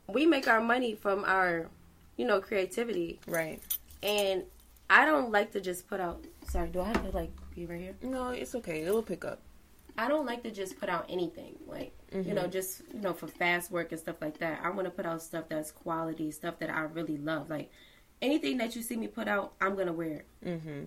we 0.07 0.25
make 0.25 0.47
our 0.47 0.61
money 0.61 0.95
from 0.95 1.23
our, 1.25 1.67
you 2.15 2.25
know, 2.25 2.39
creativity. 2.41 3.19
right. 3.27 3.61
And 4.03 4.43
I 4.89 5.05
don't 5.05 5.31
like 5.31 5.51
to 5.51 5.59
just 5.61 5.87
put 5.89 5.99
out. 5.99 6.23
Sorry, 6.47 6.69
do 6.69 6.79
I 6.81 6.87
have 6.87 7.03
to 7.09 7.15
like 7.15 7.31
be 7.55 7.65
right 7.65 7.79
here? 7.81 7.95
No, 8.01 8.29
it's 8.29 8.55
okay. 8.55 8.83
It'll 8.83 9.03
pick 9.03 9.25
up. 9.25 9.41
I 9.97 10.07
don't 10.07 10.25
like 10.25 10.43
to 10.43 10.51
just 10.51 10.79
put 10.79 10.89
out 10.89 11.05
anything. 11.09 11.55
Like 11.67 11.93
Mm-hmm. 12.13 12.29
You 12.29 12.35
know, 12.35 12.47
just 12.47 12.83
you 12.93 13.01
know 13.01 13.11
for 13.11 13.27
fast 13.27 13.69
work 13.69 13.91
and 13.91 13.99
stuff 13.99 14.15
like 14.21 14.37
that. 14.39 14.61
I 14.63 14.69
want 14.69 14.85
to 14.85 14.91
put 14.91 15.05
out 15.05 15.21
stuff 15.21 15.49
that's 15.49 15.71
quality, 15.71 16.31
stuff 16.31 16.57
that 16.59 16.69
I 16.69 16.83
really 16.83 17.17
love. 17.17 17.49
Like 17.49 17.69
anything 18.21 18.59
that 18.59 18.77
you 18.77 18.81
see 18.81 18.95
me 18.95 19.07
put 19.07 19.27
out, 19.27 19.51
I'm 19.59 19.75
gonna 19.75 19.91
wear. 19.91 20.23
Mm-hmm. 20.45 20.83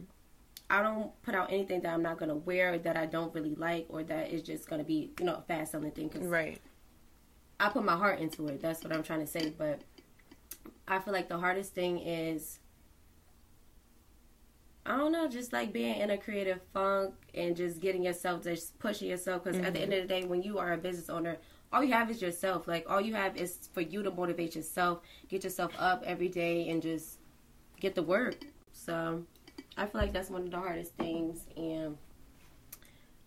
I 0.71 0.83
don't 0.83 1.11
put 1.23 1.35
out 1.35 1.53
anything 1.53 1.81
that 1.83 1.93
I'm 1.93 2.03
not 2.03 2.19
gonna 2.19 2.37
wear 2.37 2.79
that 2.79 2.97
I 2.97 3.07
don't 3.07 3.35
really 3.35 3.57
like 3.57 3.87
or 3.89 4.05
that 4.05 4.31
is 4.31 4.43
just 4.43 4.69
gonna 4.69 4.85
be 4.85 5.11
you 5.19 5.27
know 5.27 5.35
a 5.35 5.43
fast 5.43 5.73
selling 5.73 5.91
thing. 5.91 6.09
Cause 6.09 6.23
right. 6.23 6.59
I 7.59 7.69
put 7.69 7.85
my 7.85 7.97
heart 7.97 8.21
into 8.21 8.47
it. 8.47 8.63
That's 8.63 8.83
what 8.83 8.93
I'm 8.93 9.03
trying 9.03 9.21
to 9.21 9.27
say. 9.27 9.53
But 9.57 9.81
I 10.87 11.01
feel 11.01 11.13
like 11.13 11.29
the 11.29 11.39
hardest 11.39 11.75
thing 11.75 11.99
is 11.99 12.61
I 14.87 14.97
don't 14.97 15.13
know, 15.13 15.29
just 15.29 15.53
like 15.53 15.73
being 15.73 16.01
in 16.01 16.11
a 16.11 16.17
creative 16.17 16.61
funk 16.73 17.15
and 17.35 17.55
just 17.55 17.81
getting 17.81 18.03
yourself, 18.03 18.43
just 18.43 18.79
pushing 18.79 19.09
yourself. 19.09 19.45
Because 19.45 19.59
mm-hmm. 19.59 19.67
at 19.67 19.75
the 19.75 19.81
end 19.81 19.93
of 19.93 20.03
the 20.03 20.09
day, 20.09 20.25
when 20.25 20.43
you 20.43 20.59
are 20.59 20.73
a 20.73 20.79
business 20.79 21.11
owner, 21.11 21.37
all 21.73 21.85
you 21.85 21.93
have 21.93 22.11
is 22.11 22.23
yourself. 22.23 22.67
Like 22.67 22.87
all 22.89 23.01
you 23.01 23.15
have 23.15 23.37
is 23.37 23.69
for 23.73 23.83
you 23.83 24.03
to 24.03 24.11
motivate 24.11 24.57
yourself, 24.57 25.01
get 25.29 25.45
yourself 25.45 25.73
up 25.79 26.03
every 26.07 26.29
day, 26.29 26.69
and 26.71 26.81
just 26.81 27.19
get 27.79 27.95
the 27.95 28.03
work. 28.03 28.45
So 28.73 29.25
I 29.77 29.87
feel 29.87 30.01
like 30.01 30.13
that's 30.13 30.31
one 30.31 30.43
of 30.43 30.51
the 30.51 30.59
hardest 30.59 30.95
things, 30.97 31.41
and 31.57 31.97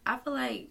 I 0.06 0.18
feel 0.18 0.34
like 0.34 0.70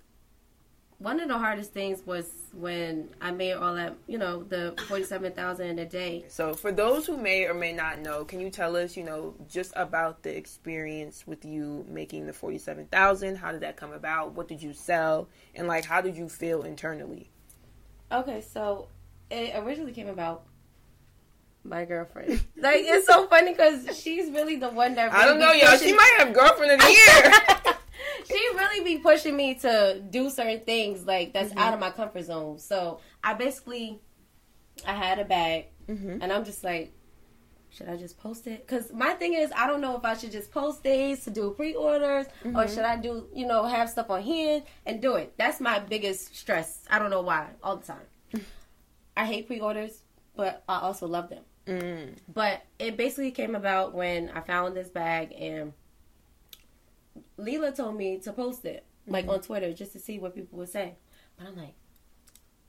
one 0.99 1.19
of 1.19 1.27
the 1.27 1.39
hardest 1.39 1.73
things 1.73 2.07
was 2.07 2.31
when 2.53 3.09
I 3.21 3.33
made 3.33 3.55
all 3.55 3.75
that, 3.75 3.97
you 4.07 4.19
know, 4.19 4.45
the 4.45 4.75
forty-seven 4.87 5.33
thousand 5.33 5.81
a 5.81 5.85
day. 5.85 6.25
So, 6.29 6.55
for 6.55 6.71
those 6.71 7.07
who 7.07 7.17
may 7.17 7.47
or 7.47 7.55
may 7.55 7.73
not 7.73 7.99
know, 7.99 8.25
can 8.25 8.39
you 8.39 8.51
tell 8.51 8.77
us, 8.77 8.97
you 8.97 9.03
know, 9.03 9.35
just 9.49 9.73
about 9.75 10.23
the 10.23 10.37
experience 10.37 11.27
with 11.27 11.45
you 11.45 11.85
making 11.89 12.27
the 12.27 12.33
forty-seven 12.33 12.87
thousand? 12.87 13.37
How 13.37 13.51
did 13.51 13.63
that 13.63 13.77
come 13.77 13.93
about? 13.93 14.35
What 14.35 14.47
did 14.47 14.63
you 14.63 14.73
sell? 14.73 15.29
And 15.57 15.67
like, 15.67 15.85
how 15.85 16.01
did 16.01 16.17
you 16.17 16.29
feel 16.29 16.63
internally? 16.63 17.31
Okay, 18.13 18.41
so 18.41 18.87
it 19.31 19.57
originally 19.57 19.93
came 19.93 20.09
about 20.09 20.45
my 21.65 21.85
girlfriend. 21.85 22.45
like, 22.57 22.81
it's 22.85 23.07
so 23.07 23.27
funny 23.27 23.53
because 23.53 23.99
she's 23.99 24.31
really 24.31 24.57
the 24.57 24.69
one 24.69 24.95
that. 24.95 25.13
Really 25.13 25.25
I 25.25 25.27
don't 25.27 25.39
know, 25.39 25.53
y'all. 25.53 25.77
She 25.79 25.93
might 25.93 26.15
have 26.19 26.33
girlfriend 26.33 26.73
of 26.73 26.81
the 26.81 26.91
year. 26.91 27.75
she 28.27 28.49
really 28.55 28.85
be 28.85 28.99
pushing 28.99 29.37
me 29.37 29.55
to 29.55 30.03
do 30.11 30.31
certain 30.31 30.61
things 30.61 31.07
like 31.07 31.33
that's 31.33 31.51
mm-hmm. 31.51 31.59
out 31.59 31.75
of 31.75 31.81
my 31.81 31.91
comfort 31.91 32.25
zone. 32.25 32.59
So 32.59 33.01
I 33.23 33.35
basically, 33.35 34.01
I 34.87 34.95
had 34.95 35.19
a 35.19 35.25
bag, 35.25 35.67
mm-hmm. 35.89 36.19
and 36.21 36.33
I'm 36.33 36.45
just 36.45 36.65
like, 36.65 36.93
should 37.71 37.89
I 37.89 37.97
just 37.97 38.19
post 38.19 38.47
it? 38.47 38.67
Because 38.67 38.93
my 38.93 39.13
thing 39.15 39.33
is, 39.33 39.51
I 39.57 39.67
don't 39.67 39.81
know 39.81 39.97
if 39.97 40.05
I 40.05 40.15
should 40.15 40.33
just 40.33 40.51
post 40.51 40.83
these 40.83 41.25
to 41.25 41.31
do 41.31 41.53
pre-orders, 41.53 42.27
mm-hmm. 42.45 42.57
or 42.57 42.69
should 42.69 42.85
I 42.85 42.97
do, 42.97 43.29
you 43.35 43.47
know, 43.47 43.65
have 43.65 43.89
stuff 43.89 44.11
on 44.11 44.23
hand 44.23 44.65
and 44.85 45.01
do 45.01 45.15
it. 45.15 45.35
That's 45.39 45.61
my 45.61 45.79
biggest 45.79 46.37
stress. 46.37 46.85
I 46.91 46.99
don't 46.99 47.11
know 47.11 47.23
why 47.23 47.49
all 47.63 47.77
the 47.77 47.87
time. 47.87 48.45
I 49.17 49.25
hate 49.25 49.47
pre-orders, 49.47 50.03
but 50.37 50.63
I 50.69 50.81
also 50.81 51.07
love 51.07 51.31
them. 51.31 51.45
Mm. 51.67 52.17
But 52.33 52.63
it 52.79 52.97
basically 52.97 53.31
came 53.31 53.55
about 53.55 53.95
when 53.95 54.31
I 54.31 54.41
found 54.41 54.77
this 54.77 54.89
bag 54.89 55.33
and 55.39 55.73
Leela 57.39 57.75
told 57.75 57.97
me 57.97 58.19
to 58.19 58.33
post 58.33 58.65
it, 58.65 58.85
like 59.07 59.25
mm-hmm. 59.25 59.35
on 59.35 59.41
Twitter, 59.43 59.73
just 59.73 59.93
to 59.93 59.99
see 59.99 60.19
what 60.19 60.35
people 60.35 60.59
would 60.59 60.69
say. 60.69 60.95
But 61.39 61.49
I'm 61.49 61.57
like, 61.57 61.75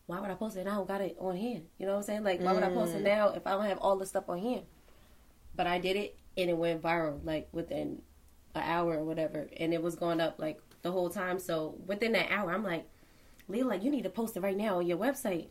why 0.05 0.19
would 0.19 0.29
I 0.29 0.35
post 0.35 0.57
it? 0.57 0.67
I 0.67 0.75
don't 0.75 0.87
got 0.87 1.01
it 1.01 1.15
on 1.19 1.37
hand. 1.37 1.65
You 1.77 1.85
know 1.85 1.93
what 1.93 1.99
I'm 1.99 2.03
saying? 2.03 2.23
Like, 2.23 2.41
why 2.41 2.51
mm. 2.51 2.55
would 2.55 2.63
I 2.63 2.69
post 2.69 2.93
it 2.93 3.01
mm. 3.01 3.05
now 3.05 3.29
if 3.29 3.47
I 3.47 3.51
don't 3.51 3.65
have 3.65 3.77
all 3.79 3.97
the 3.97 4.05
stuff 4.05 4.29
on 4.29 4.39
hand? 4.39 4.63
But 5.55 5.67
I 5.67 5.79
did 5.79 5.95
it, 5.95 6.17
and 6.37 6.49
it 6.49 6.57
went 6.57 6.81
viral 6.81 7.23
like 7.23 7.47
within 7.51 8.01
an 8.55 8.63
hour 8.63 8.97
or 8.97 9.03
whatever, 9.03 9.49
and 9.57 9.73
it 9.73 9.81
was 9.81 9.95
going 9.95 10.19
up 10.19 10.35
like 10.39 10.59
the 10.81 10.91
whole 10.91 11.09
time. 11.09 11.39
So 11.39 11.75
within 11.85 12.11
that 12.13 12.31
hour, 12.31 12.51
I'm 12.51 12.63
like, 12.63 12.87
Leela, 13.49 13.65
like 13.65 13.83
you 13.83 13.91
need 13.91 14.03
to 14.03 14.09
post 14.09 14.35
it 14.37 14.41
right 14.41 14.57
now 14.57 14.77
on 14.77 14.87
your 14.87 14.97
website. 14.97 15.47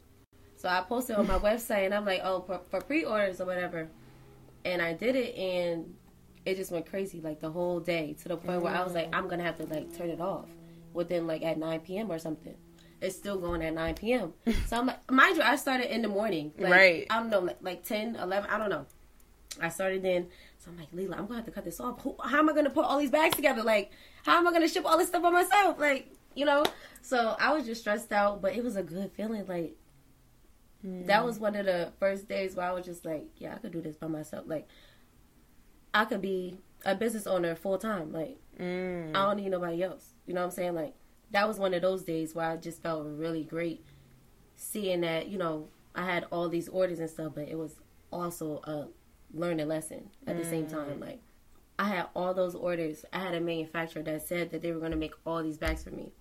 So 0.63 0.69
I 0.69 0.81
posted 0.83 1.17
on 1.17 1.27
my 1.27 1.41
website, 1.41 1.87
and 1.87 1.93
I'm 1.93 2.05
like, 2.05 2.21
oh, 2.23 2.41
for, 2.43 2.61
for 2.71 2.81
pre-orders 2.81 3.41
or 3.41 3.47
whatever. 3.47 3.89
And 4.65 4.81
I 4.81 4.93
did 4.93 5.17
it, 5.17 5.35
and 5.35 5.93
it 6.47 6.57
just 6.57 6.71
went 6.71 6.87
crazy 6.87 7.21
like 7.21 7.41
the 7.41 7.51
whole 7.51 7.81
day 7.81 8.15
to 8.23 8.29
the 8.29 8.37
point 8.37 8.63
where 8.63 8.73
I 8.73 8.85
was 8.85 8.93
like, 8.93 9.11
mm. 9.11 9.17
I'm 9.17 9.27
gonna 9.27 9.43
have 9.43 9.59
to 9.59 9.65
like 9.65 9.93
turn 9.97 10.09
it 10.09 10.21
off 10.21 10.47
within 10.93 11.27
like 11.27 11.43
at 11.43 11.59
9 11.59 11.81
p.m. 11.81 12.13
or 12.13 12.19
something. 12.21 12.55
It's 13.01 13.17
still 13.17 13.39
going 13.39 13.61
at 13.63 13.75
9 13.75 13.95
p.m. 13.97 14.35
so 14.69 14.79
I'm 14.79 14.87
like, 14.87 15.11
mind 15.11 15.37
you, 15.37 15.43
I 15.43 15.57
started 15.57 15.93
in 15.93 16.01
the 16.01 16.09
morning. 16.09 16.53
Like, 16.57 16.73
right. 16.73 17.07
I 17.11 17.19
don't 17.19 17.31
know, 17.31 17.41
like, 17.41 17.59
like 17.61 17.85
10, 17.85 18.15
11, 18.15 18.49
I 18.49 18.57
don't 18.57 18.71
know. 18.71 18.87
I 19.61 19.69
started 19.69 20.05
then. 20.05 20.29
So 20.59 20.71
I'm 20.71 20.79
like, 20.79 20.93
Leela, 20.93 21.19
I'm 21.19 21.27
gonna 21.27 21.39
have 21.39 21.45
to 21.47 21.51
cut 21.51 21.65
this 21.65 21.81
off. 21.81 22.07
How 22.25 22.39
am 22.39 22.49
I 22.49 22.53
gonna 22.53 22.71
put 22.71 22.85
all 22.85 23.01
these 23.01 23.11
bags 23.11 23.35
together? 23.35 23.65
Like, 23.65 23.91
how 24.25 24.39
am 24.39 24.47
I 24.47 24.53
gonna 24.53 24.69
ship 24.69 24.87
all 24.87 24.97
this 24.97 25.09
stuff 25.09 25.25
by 25.25 25.31
myself? 25.31 25.81
Like, 25.81 26.09
you 26.37 26.45
know? 26.45 26.63
So 27.01 27.35
I 27.41 27.53
was 27.53 27.67
just 27.67 27.81
stressed 27.81 28.13
out, 28.13 28.41
but 28.41 28.55
it 28.55 28.63
was 28.63 28.77
a 28.77 28.85
good 28.85 29.11
feeling. 29.17 29.45
Like, 29.49 29.77
mm. 30.87 31.07
that 31.07 31.25
was 31.25 31.39
one 31.39 31.57
of 31.57 31.67
the 31.67 31.93
first 31.99 32.29
days 32.29 32.57
where 32.57 32.67
I 32.67 32.73
was 32.73 32.85
just 32.85 33.05
like, 33.05 33.27
yeah, 33.37 33.55
I 33.55 33.59
could 33.59 33.73
do 33.73 33.83
this 33.83 33.97
by 33.97 34.07
myself. 34.07 34.45
Like, 34.47 34.69
I 35.95 36.05
could 36.05 36.23
be 36.23 36.59
a 36.85 36.95
business 36.95 37.27
owner 37.27 37.55
full 37.55 37.79
time. 37.79 38.13
Like 38.13 38.39
mm. 38.59 39.11
I 39.11 39.27
don't 39.27 39.37
need 39.37 39.51
nobody 39.51 39.83
else. 39.83 40.15
You 40.27 40.35
know 40.35 40.41
what 40.41 40.47
I'm 40.47 40.53
saying? 40.53 40.75
Like 40.75 40.95
that 41.31 41.49
was 41.49 41.59
one 41.59 41.75
of 41.75 41.83
those 41.83 42.03
days 42.05 42.35
where 42.35 42.51
I 42.51 42.57
just 42.57 42.83
felt 42.83 43.07
really 43.07 43.45
great 43.45 43.85
seeing 44.57 45.01
that, 45.03 45.29
you 45.29 45.39
know, 45.39 45.69
I 45.95 46.05
had 46.05 46.27
all 46.31 46.49
these 46.49 46.69
orders 46.69 47.01
and 47.01 47.11
stuff, 47.11 47.33
but 47.35 47.49
it 47.49 47.57
was 47.57 47.77
also 48.11 48.61
a 48.65 48.89
learning 49.35 49.69
lesson 49.69 50.11
at 50.27 50.37
the 50.37 50.45
same 50.45 50.67
time. 50.67 50.99
Mm. 50.99 51.01
Like 51.01 51.21
I 51.79 51.89
had 51.89 52.07
all 52.15 52.35
those 52.35 52.55
orders. 52.55 53.05
I 53.13 53.21
had 53.21 53.35
a 53.35 53.41
manufacturer 53.41 54.03
that 54.03 54.27
said 54.27 54.51
that 54.51 54.63
they 54.63 54.73
were 54.73 54.81
going 54.81 54.93
to 54.93 54.97
make 54.97 55.15
all 55.27 55.43
these 55.43 55.59
bags 55.59 55.85
for 55.85 55.91
me. 55.91 56.13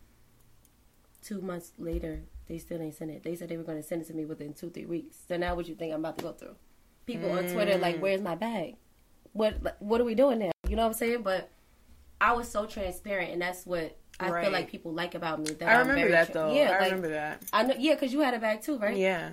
Two 1.21 1.41
months 1.41 1.73
later, 1.77 2.23
they 2.51 2.59
still 2.59 2.81
ain't 2.81 2.95
sent 2.95 3.11
it. 3.11 3.23
They 3.23 3.35
said 3.35 3.49
they 3.49 3.57
were 3.57 3.63
going 3.63 3.81
to 3.81 3.87
send 3.87 4.01
it 4.01 4.07
to 4.09 4.13
me 4.13 4.25
within 4.25 4.53
two, 4.53 4.69
three 4.69 4.85
weeks. 4.85 5.17
So 5.27 5.37
now, 5.37 5.55
what 5.55 5.67
you 5.67 5.75
think 5.75 5.93
I'm 5.93 6.01
about 6.01 6.17
to 6.19 6.23
go 6.23 6.33
through? 6.33 6.55
People 7.05 7.29
mm. 7.29 7.37
on 7.37 7.53
Twitter 7.53 7.77
like, 7.77 7.99
"Where's 7.99 8.21
my 8.21 8.35
bag?" 8.35 8.75
what 9.33 9.77
what 9.79 10.01
are 10.01 10.03
we 10.03 10.15
doing 10.15 10.39
now? 10.39 10.51
You 10.67 10.75
know 10.75 10.83
what 10.83 10.89
I'm 10.89 10.93
saying? 10.93 11.23
But 11.23 11.49
I 12.19 12.33
was 12.33 12.49
so 12.49 12.65
transparent, 12.65 13.31
and 13.31 13.41
that's 13.41 13.65
what 13.65 13.97
I 14.19 14.29
right. 14.29 14.43
feel 14.43 14.51
like 14.51 14.69
people 14.69 14.93
like 14.93 15.15
about 15.15 15.39
me. 15.39 15.53
That 15.53 15.69
I 15.69 15.79
I'm 15.79 15.87
remember 15.87 16.11
that 16.11 16.25
tra- 16.25 16.33
though. 16.33 16.53
Yeah, 16.53 16.69
I 16.69 16.71
like, 16.71 16.83
remember 16.83 17.09
that. 17.09 17.43
I 17.53 17.63
know. 17.63 17.75
Yeah, 17.77 17.93
because 17.93 18.13
you 18.13 18.19
had 18.19 18.33
a 18.33 18.39
bag 18.39 18.61
too, 18.61 18.77
right? 18.77 18.95
Yeah. 18.95 19.31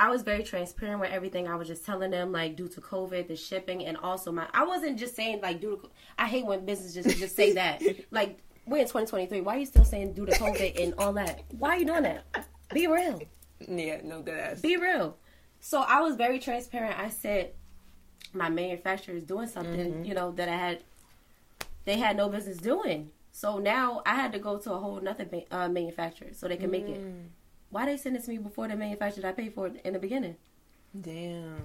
I 0.00 0.10
was 0.10 0.22
very 0.22 0.44
transparent 0.44 1.00
with 1.00 1.10
everything. 1.10 1.48
I 1.48 1.56
was 1.56 1.66
just 1.66 1.84
telling 1.84 2.12
them 2.12 2.30
like 2.30 2.54
due 2.54 2.68
to 2.68 2.80
COVID, 2.80 3.26
the 3.26 3.34
shipping, 3.34 3.84
and 3.84 3.96
also 3.96 4.30
my. 4.30 4.46
I 4.54 4.64
wasn't 4.64 4.98
just 4.98 5.16
saying 5.16 5.40
like 5.42 5.60
due 5.60 5.76
to. 5.82 5.90
I 6.16 6.28
hate 6.28 6.46
when 6.46 6.64
businesses 6.64 6.94
just 7.04 7.18
just 7.18 7.36
say 7.36 7.52
that. 7.54 7.82
Like 8.10 8.38
we're 8.68 8.78
in 8.78 8.84
2023. 8.84 9.40
Why 9.40 9.56
are 9.56 9.58
you 9.58 9.66
still 9.66 9.84
saying 9.84 10.12
due 10.12 10.26
to 10.26 10.32
COVID 10.32 10.82
and 10.82 10.94
all 10.98 11.12
that? 11.14 11.42
Why 11.58 11.70
are 11.70 11.78
you 11.78 11.86
doing 11.86 12.02
that? 12.02 12.24
Be 12.72 12.86
real. 12.86 13.20
Yeah, 13.66 14.00
no 14.04 14.22
good 14.22 14.38
ass. 14.38 14.60
Be 14.60 14.76
real. 14.76 15.16
So 15.60 15.80
I 15.80 16.00
was 16.00 16.16
very 16.16 16.38
transparent. 16.38 16.98
I 16.98 17.08
said 17.08 17.52
my 18.32 18.48
manufacturer 18.48 19.14
is 19.14 19.24
doing 19.24 19.48
something, 19.48 19.92
mm-hmm. 19.92 20.04
you 20.04 20.14
know, 20.14 20.32
that 20.32 20.48
I 20.48 20.56
had 20.56 20.82
they 21.84 21.96
had 21.96 22.16
no 22.16 22.28
business 22.28 22.58
doing. 22.58 23.10
So 23.32 23.58
now 23.58 24.02
I 24.04 24.14
had 24.14 24.32
to 24.32 24.38
go 24.38 24.58
to 24.58 24.72
a 24.72 24.78
whole 24.78 24.98
another 24.98 25.26
uh, 25.50 25.68
manufacturer 25.68 26.28
so 26.32 26.48
they 26.48 26.56
can 26.56 26.70
make 26.70 26.88
it. 26.88 27.00
Mm. 27.00 27.28
Why 27.70 27.86
they 27.86 27.96
send 27.96 28.16
it 28.16 28.24
to 28.24 28.30
me 28.30 28.38
before 28.38 28.68
the 28.68 28.76
manufacturer 28.76 29.26
I 29.26 29.32
paid 29.32 29.54
for 29.54 29.68
it 29.68 29.80
in 29.84 29.92
the 29.92 29.98
beginning? 29.98 30.36
Damn. 30.98 31.62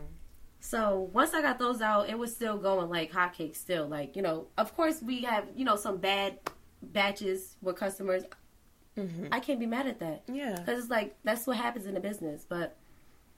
So 0.59 1.09
once 1.11 1.33
I 1.33 1.41
got 1.41 1.59
those 1.59 1.81
out, 1.81 2.09
it 2.09 2.17
was 2.17 2.33
still 2.33 2.57
going 2.57 2.89
like 2.89 3.11
hotcakes. 3.11 3.57
Still, 3.57 3.87
like 3.87 4.15
you 4.15 4.21
know, 4.21 4.47
of 4.57 4.75
course 4.75 5.01
we 5.01 5.21
have 5.23 5.45
you 5.55 5.65
know 5.65 5.75
some 5.75 5.97
bad 5.97 6.39
batches 6.91 7.55
with 7.61 7.75
customers. 7.75 8.23
Mm-hmm. 8.97 9.27
I 9.31 9.39
can't 9.39 9.59
be 9.59 9.65
mad 9.65 9.87
at 9.87 9.99
that. 9.99 10.23
Yeah, 10.27 10.57
because 10.59 10.79
it's 10.79 10.89
like 10.89 11.15
that's 11.23 11.47
what 11.47 11.57
happens 11.57 11.85
in 11.85 11.97
a 11.97 11.99
business. 11.99 12.45
But 12.47 12.75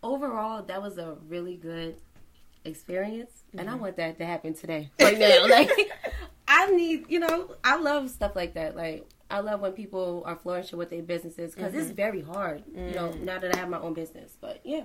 overall, 0.04 0.64
that 0.64 0.82
was 0.82 0.98
a 0.98 1.16
really 1.28 1.56
good 1.56 1.96
experience, 2.66 3.32
mm-hmm. 3.50 3.60
and 3.60 3.70
I 3.70 3.74
mm-hmm. 3.74 3.82
want 3.82 3.98
that 3.98 4.18
to 4.18 4.26
happen 4.26 4.54
today, 4.54 4.90
right 5.00 5.18
now. 5.18 5.48
like, 5.48 5.72
I 6.48 6.72
need, 6.72 7.06
you 7.08 7.20
know, 7.20 7.56
I 7.64 7.78
love 7.78 8.10
stuff 8.10 8.36
like 8.36 8.56
that. 8.56 8.76
Like, 8.76 9.08
I 9.30 9.40
love 9.40 9.62
when 9.62 9.72
people 9.74 10.24
are 10.26 10.36
flourishing 10.36 10.78
with 10.78 10.90
their 10.90 11.02
businesses 11.02 11.56
because 11.56 11.72
mm-hmm. 11.72 11.82
it's 11.82 11.92
very 11.92 12.22
hard, 12.22 12.64
you 12.74 12.92
know, 12.92 13.10
mm. 13.10 13.22
now 13.22 13.40
that 13.40 13.56
I 13.56 13.60
have 13.60 13.70
my 13.70 13.80
own 13.80 13.94
business. 13.94 14.38
But 14.40 14.62
yeah. 14.64 14.84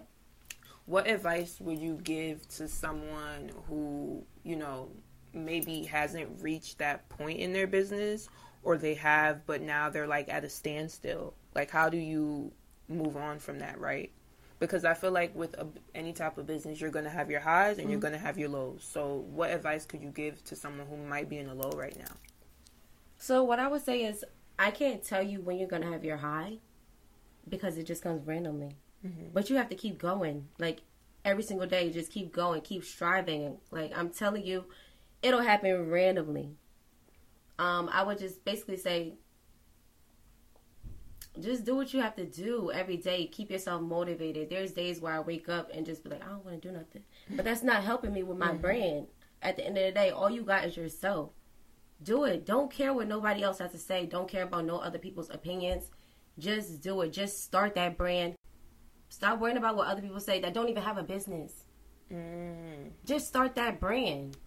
What 0.87 1.07
advice 1.07 1.61
would 1.61 1.79
you 1.79 2.01
give 2.03 2.49
to 2.57 2.67
someone 2.67 3.53
who, 3.69 4.25
you 4.43 4.57
know, 4.57 4.89
maybe 5.33 5.85
hasn't 5.85 6.43
reached 6.43 6.79
that 6.79 7.09
point 7.09 7.39
in 7.39 7.53
their 7.53 7.67
business 7.67 8.29
or 8.63 8.77
they 8.77 8.95
have, 8.95 9.47
but 9.47 9.63
now 9.63 9.91
they're 9.91 10.07
like 10.07 10.29
at 10.29 10.45
a 10.45 10.49
standstill? 10.49 11.35
Like, 11.55 11.71
how 11.71 11.89
do 11.89 11.97
you 11.97 12.53
move 12.89 13.17
on 13.17 13.39
from 13.39 13.59
that, 13.61 13.81
right? 13.81 14.13
because 14.61 14.85
I 14.85 14.95
feel 14.95 15.11
like 15.11 15.35
with 15.35 15.55
a, 15.55 15.67
any 15.95 16.13
type 16.13 16.39
of 16.39 16.47
business, 16.47 16.81
you're 16.81 16.91
going 16.91 17.07
to 17.07 17.11
have 17.11 17.31
your 17.31 17.41
highs 17.41 17.79
and 17.79 17.85
mm-hmm. 17.85 17.93
you're 17.93 18.01
going 18.01 18.13
to 18.13 18.19
have 18.19 18.39
your 18.39 18.51
lows. 18.51 18.87
So, 18.89 19.25
what 19.31 19.51
advice 19.51 19.87
could 19.87 20.03
you 20.03 20.11
give 20.11 20.45
to 20.45 20.55
someone 20.55 20.87
who 20.87 20.97
might 20.99 21.29
be 21.29 21.39
in 21.39 21.49
a 21.49 21.55
low 21.55 21.71
right 21.71 21.99
now? 21.99 22.15
So, 23.17 23.43
what 23.43 23.59
I 23.59 23.67
would 23.67 23.83
say 23.83 24.05
is, 24.05 24.25
I 24.59 24.71
can't 24.71 25.03
tell 25.03 25.23
you 25.23 25.41
when 25.41 25.59
you're 25.59 25.67
going 25.67 25.83
to 25.83 25.91
have 25.91 26.05
your 26.05 26.19
high 26.19 26.59
because 27.49 27.79
it 27.79 27.85
just 27.85 28.03
comes 28.03 28.25
randomly. 28.27 28.77
Mm-hmm. 29.05 29.29
But 29.33 29.49
you 29.49 29.57
have 29.57 29.71
to 29.71 29.75
keep 29.75 29.99
going. 29.99 30.49
Like, 30.59 30.83
every 31.25 31.43
single 31.43 31.67
day, 31.67 31.91
just 31.91 32.13
keep 32.13 32.31
going, 32.31 32.61
keep 32.61 32.85
striving. 32.85 33.57
Like, 33.71 33.97
I'm 33.97 34.11
telling 34.11 34.45
you, 34.45 34.67
it'll 35.23 35.41
happen 35.41 35.91
randomly. 35.91 36.51
Um, 37.61 37.91
I 37.93 38.03
would 38.03 38.19
just 38.19 38.43
basically 38.43 38.79
say, 38.79 39.13
just 41.39 41.67
do 41.67 41.77
what 41.77 41.93
you 41.93 42.01
have 42.01 42.17
to 42.17 42.25
do 42.25 42.73
every 42.73 42.97
day. 42.97 43.27
Keep 43.27 43.51
yourself 43.51 43.83
motivated. 43.83 44.49
There's 44.49 44.73
days 44.73 44.99
where 44.99 45.13
I 45.13 45.21
wake 45.21 45.51
up 45.51 45.71
and 45.75 45.85
just 45.85 46.03
be 46.03 46.09
like, 46.09 46.25
I 46.25 46.29
don't 46.29 46.43
want 46.43 46.61
to 46.61 46.69
do 46.69 46.73
nothing. 46.73 47.03
But 47.29 47.45
that's 47.45 47.63
not 47.63 47.85
helping 47.85 48.15
me 48.15 48.23
with 48.23 48.39
my 48.39 48.49
mm-hmm. 48.49 48.63
brand. 48.63 49.07
At 49.43 49.59
the 49.59 49.67
end 49.67 49.77
of 49.77 49.85
the 49.85 49.93
day, 49.93 50.09
all 50.09 50.31
you 50.31 50.43
got 50.43 50.65
is 50.65 50.75
yourself. 50.75 51.33
Do 52.03 52.25
it. 52.25 52.47
Don't 52.47 52.71
care 52.71 52.95
what 52.95 53.09
nobody 53.09 53.43
else 53.43 53.59
has 53.59 53.73
to 53.73 53.79
say. 53.79 54.07
Don't 54.07 54.27
care 54.27 54.45
about 54.45 54.65
no 54.65 54.79
other 54.79 54.99
people's 54.99 55.29
opinions. 55.29 55.91
Just 56.39 56.81
do 56.81 57.03
it. 57.03 57.13
Just 57.13 57.45
start 57.45 57.75
that 57.75 57.99
brand. 57.99 58.37
Stop 59.11 59.39
worrying 59.39 59.59
about 59.59 59.77
what 59.77 59.87
other 59.87 60.01
people 60.01 60.21
say 60.21 60.41
that 60.41 60.55
don't 60.55 60.71
even 60.71 60.83
have 60.83 60.97
a 60.97 61.03
business. 61.03 61.65
Mm. 62.11 62.93
Just 63.05 63.29
start 63.29 63.55
that 63.57 63.81
brand. 63.81 64.39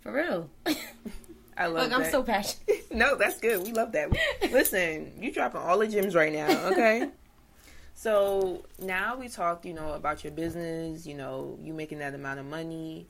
For 0.00 0.12
real. 0.12 0.50
I 1.56 1.66
love 1.66 1.84
Look, 1.84 1.90
that. 1.90 2.06
I'm 2.06 2.10
so 2.10 2.22
passionate. 2.22 2.86
no, 2.92 3.16
that's 3.16 3.40
good. 3.40 3.62
We 3.62 3.72
love 3.72 3.92
that. 3.92 4.10
Listen, 4.50 5.12
you 5.20 5.32
dropping 5.32 5.60
all 5.60 5.78
the 5.78 5.86
gems 5.86 6.14
right 6.14 6.32
now, 6.32 6.48
okay? 6.68 7.10
so 7.94 8.64
now 8.78 9.16
we 9.16 9.28
talk, 9.28 9.64
you 9.64 9.74
know, 9.74 9.92
about 9.92 10.24
your 10.24 10.32
business, 10.32 11.06
you 11.06 11.14
know, 11.14 11.58
you 11.62 11.72
making 11.72 11.98
that 11.98 12.14
amount 12.14 12.40
of 12.40 12.46
money. 12.46 13.06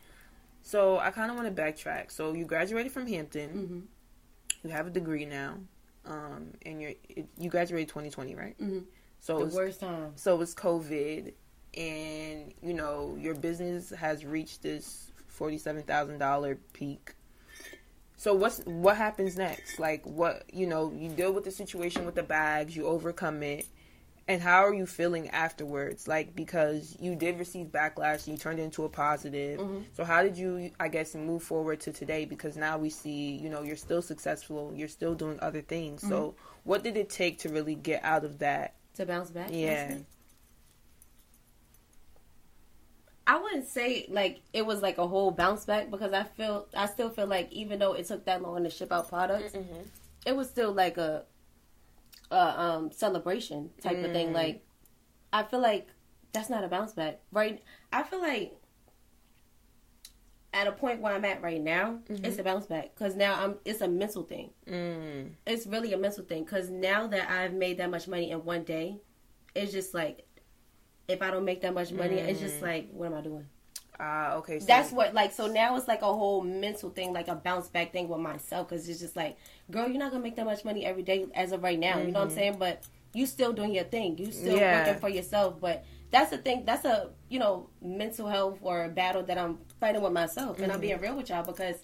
So 0.63 0.99
I 0.99 1.11
kind 1.11 1.31
of 1.31 1.37
want 1.37 1.55
to 1.55 1.63
backtrack. 1.63 2.11
So 2.11 2.33
you 2.33 2.45
graduated 2.45 2.93
from 2.93 3.07
Hampton. 3.07 3.51
Mm-hmm. 3.51 4.69
You 4.69 4.71
have 4.71 4.87
a 4.87 4.91
degree 4.91 5.25
now. 5.25 5.59
Um, 6.07 6.53
and 6.67 6.83
you're 6.83 6.93
you 7.39 7.49
graduated 7.49 7.89
2020, 7.89 8.35
right? 8.35 8.59
Mm-hmm. 8.59 8.81
So 9.21 9.47
the 9.47 9.57
worst 9.57 9.81
time. 9.81 10.13
So 10.17 10.41
it's 10.43 10.55
COVID, 10.55 11.33
and 11.77 12.53
you 12.63 12.75
know 12.75 13.17
your 13.19 13.35
business 13.35 13.91
has 13.91 14.25
reached 14.25 14.63
this 14.63 15.11
forty-seven 15.29 15.85
thousand 15.85 16.19
dollar 16.19 16.57
peak 16.75 17.15
so 18.17 18.35
what's 18.35 18.61
what 18.61 18.97
happens 18.97 19.37
next? 19.37 19.79
Like 19.79 20.05
what 20.05 20.45
you 20.53 20.67
know, 20.67 20.93
you 20.93 21.09
deal 21.09 21.33
with 21.33 21.45
the 21.45 21.51
situation 21.51 22.07
with 22.07 22.15
the 22.15 22.23
bags, 22.23 22.77
you 22.77 22.87
overcome 22.87 23.43
it, 23.43 23.67
and 24.27 24.41
how 24.41 24.65
are 24.65 24.73
you 24.73 24.87
feeling 24.87 25.29
afterwards? 25.31 26.09
Like 26.09 26.35
because 26.35 26.97
you 27.01 27.15
did 27.15 27.39
receive 27.39 27.67
backlash, 27.67 28.27
you 28.27 28.37
turned 28.37 28.59
it 28.59 28.63
into 28.63 28.85
a 28.85 28.89
positive. 28.89 29.61
Mm-hmm. 29.61 29.79
So 29.93 30.05
how 30.05 30.23
did 30.23 30.37
you, 30.37 30.71
I 30.81 30.89
guess, 30.89 31.15
move 31.15 31.43
forward 31.43 31.81
to 31.81 31.93
today? 31.93 32.25
Because 32.25 32.57
now 32.57 32.79
we 32.79 32.91
see, 32.91 33.37
you 33.37 33.51
know, 33.51 33.63
you're 33.63 33.77
still 33.77 34.03
successful, 34.03 34.73
you're 34.75 34.89
still 34.89 35.15
doing 35.15 35.39
other 35.41 35.61
things. 35.61 36.01
Mm-hmm. 36.01 36.11
So 36.11 36.35
what 36.63 36.83
did 36.83 36.97
it 36.97 37.11
take 37.11 37.41
to 37.41 37.49
really 37.49 37.75
get 37.75 38.03
out 38.05 38.25
of 38.25 38.39
that? 38.39 38.75
To 38.95 39.05
bounce 39.05 39.31
back. 39.31 39.51
Yeah. 39.53 39.97
I 43.27 43.41
wouldn't 43.41 43.67
say 43.67 44.07
like 44.11 44.43
it 44.53 44.67
was 44.67 44.83
like 44.83 44.99
a 44.99 45.07
whole 45.07 45.31
bounce 45.31 45.65
back 45.65 45.91
because 45.91 46.13
I 46.13 46.25
feel 46.25 46.67
I 46.77 46.87
still 46.87 47.11
feel 47.11 47.27
like 47.27 47.51
even 47.53 47.79
though 47.79 47.95
it 47.95 48.07
took 48.07 48.25
that 48.27 48.43
long 48.43 48.63
to 48.65 48.71
ship 48.71 48.93
out 48.93 49.09
products, 49.09 49.55
mm-hmm. 49.55 49.81
it 50.27 50.37
was 50.37 50.49
still 50.49 50.73
like 50.73 50.99
a, 50.99 51.25
a 52.31 52.61
um, 52.61 52.93
celebration 52.93 53.71
type 53.83 53.97
mm. 53.97 54.05
of 54.05 54.13
thing. 54.13 54.29
Mm. 54.31 54.35
Like 54.35 54.65
I 55.33 55.43
feel 55.43 55.61
like 55.61 55.89
that's 56.33 56.51
not 56.51 56.65
a 56.65 56.69
bounce 56.69 56.93
back, 56.93 57.21
right? 57.33 57.63
I 57.93 58.03
feel 58.03 58.21
like 58.21 58.55
at 60.53 60.69
a 60.69 60.73
point 60.73 61.01
where 61.01 61.15
I'm 61.15 61.25
at 61.25 61.43
right 61.43 61.61
now, 61.61 61.99
mm-hmm. 62.09 62.25
it's 62.25 62.39
a 62.39 62.43
bounce 62.43 62.67
back 62.67 62.95
because 62.95 63.17
now 63.17 63.43
I'm. 63.43 63.57
It's 63.65 63.81
a 63.81 63.89
mental 63.89 64.23
thing. 64.23 64.51
Mm. 64.69 65.31
It's 65.47 65.67
really 65.67 65.93
a 65.95 65.99
mental 65.99 66.25
thing 66.25 66.45
because 66.45 66.69
now 66.69 67.07
that 67.07 67.31
I've 67.31 67.55
made 67.55 67.79
that 67.79 67.91
much 67.91 68.07
money 68.07 68.31
in 68.31 68.45
one 68.45 68.65
day, 68.65 68.99
it's 69.55 69.73
just 69.73 69.95
like 69.95 70.27
if 71.09 71.23
I 71.23 71.31
don't 71.31 71.45
make 71.45 71.61
that 71.63 71.75
much 71.75 71.93
money, 71.93 72.17
mm. 72.17 72.29
it's 72.29 72.41
just 72.41 72.61
mm. 72.61 72.63
like, 72.63 72.89
what 72.91 73.07
am 73.07 73.15
I 73.15 73.21
doing? 73.21 73.47
Ah, 73.99 74.33
uh, 74.33 74.37
okay. 74.39 74.59
So 74.59 74.67
That's 74.67 74.91
what 74.91 75.15
like. 75.15 75.33
So 75.33 75.47
now 75.47 75.77
it's 75.77 75.87
like 75.87 76.03
a 76.03 76.07
whole 76.13 76.43
mental 76.43 76.91
thing, 76.91 77.13
like 77.13 77.29
a 77.29 77.35
bounce 77.35 77.69
back 77.69 77.93
thing 77.93 78.09
with 78.09 78.21
myself, 78.21 78.69
because 78.69 78.89
it's 78.89 78.99
just 78.99 79.15
like, 79.15 79.37
girl, 79.71 79.89
you're 79.89 79.99
not 79.99 80.11
gonna 80.11 80.23
make 80.23 80.37
that 80.37 80.47
much 80.47 80.65
money 80.65 80.85
every 80.85 81.03
day 81.05 81.27
as 81.35 81.53
of 81.53 81.63
right 81.63 81.79
now. 81.79 81.97
Mm-hmm. 81.97 82.07
You 82.07 82.13
know 82.13 82.19
what 82.21 82.25
I'm 82.25 82.29
mm-hmm. 82.31 82.37
saying? 82.37 82.57
But 82.59 82.83
you 83.13 83.27
still 83.27 83.53
doing 83.53 83.73
your 83.73 83.85
thing. 83.85 84.19
You 84.19 84.33
still 84.33 84.57
yeah. 84.57 84.85
working 84.85 85.01
for 85.01 85.09
yourself. 85.09 85.61
But 85.61 85.85
that's 86.11 86.31
the 86.31 86.39
thing. 86.39 86.65
That's 86.65 86.85
a 86.85 87.11
you 87.29 87.39
know 87.39 87.69
mental 87.81 88.27
health 88.29 88.59
or 88.63 88.85
a 88.85 88.89
battle 88.89 89.23
that 89.25 89.39
I'm 89.39 89.59
fighting 89.79 90.03
with 90.03 90.13
myself, 90.13 90.57
and 90.57 90.67
mm-hmm. 90.67 90.73
I'm 90.73 90.81
being 90.81 91.01
real 91.01 91.17
with 91.17 91.29
y'all 91.29 91.45
because 91.45 91.77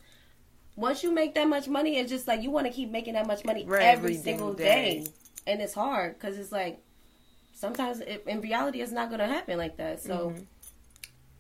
once 0.75 1.05
you 1.05 1.13
make 1.13 1.35
that 1.37 1.49
much 1.49 1.69
money, 1.69 1.99
it's 1.99 2.11
just 2.11 2.27
like 2.27 2.43
you 2.43 2.51
want 2.51 2.67
to 2.67 2.73
keep 2.73 2.91
making 2.91 3.15
that 3.15 3.27
much 3.27 3.45
money 3.45 3.63
every, 3.63 3.79
every 3.79 4.17
single 4.17 4.53
day. 4.53 5.05
day, 5.05 5.07
and 5.47 5.61
it's 5.61 5.75
hard 5.75 6.15
because 6.15 6.39
it's 6.39 6.51
like 6.51 6.83
sometimes 7.61 8.01
it, 8.01 8.25
in 8.27 8.41
reality 8.41 8.81
it's 8.81 8.91
not 8.91 9.11
going 9.11 9.21
to 9.21 9.27
happen 9.27 9.59
like 9.59 9.77
that. 9.77 10.01
So 10.01 10.31
mm-hmm. 10.31 10.43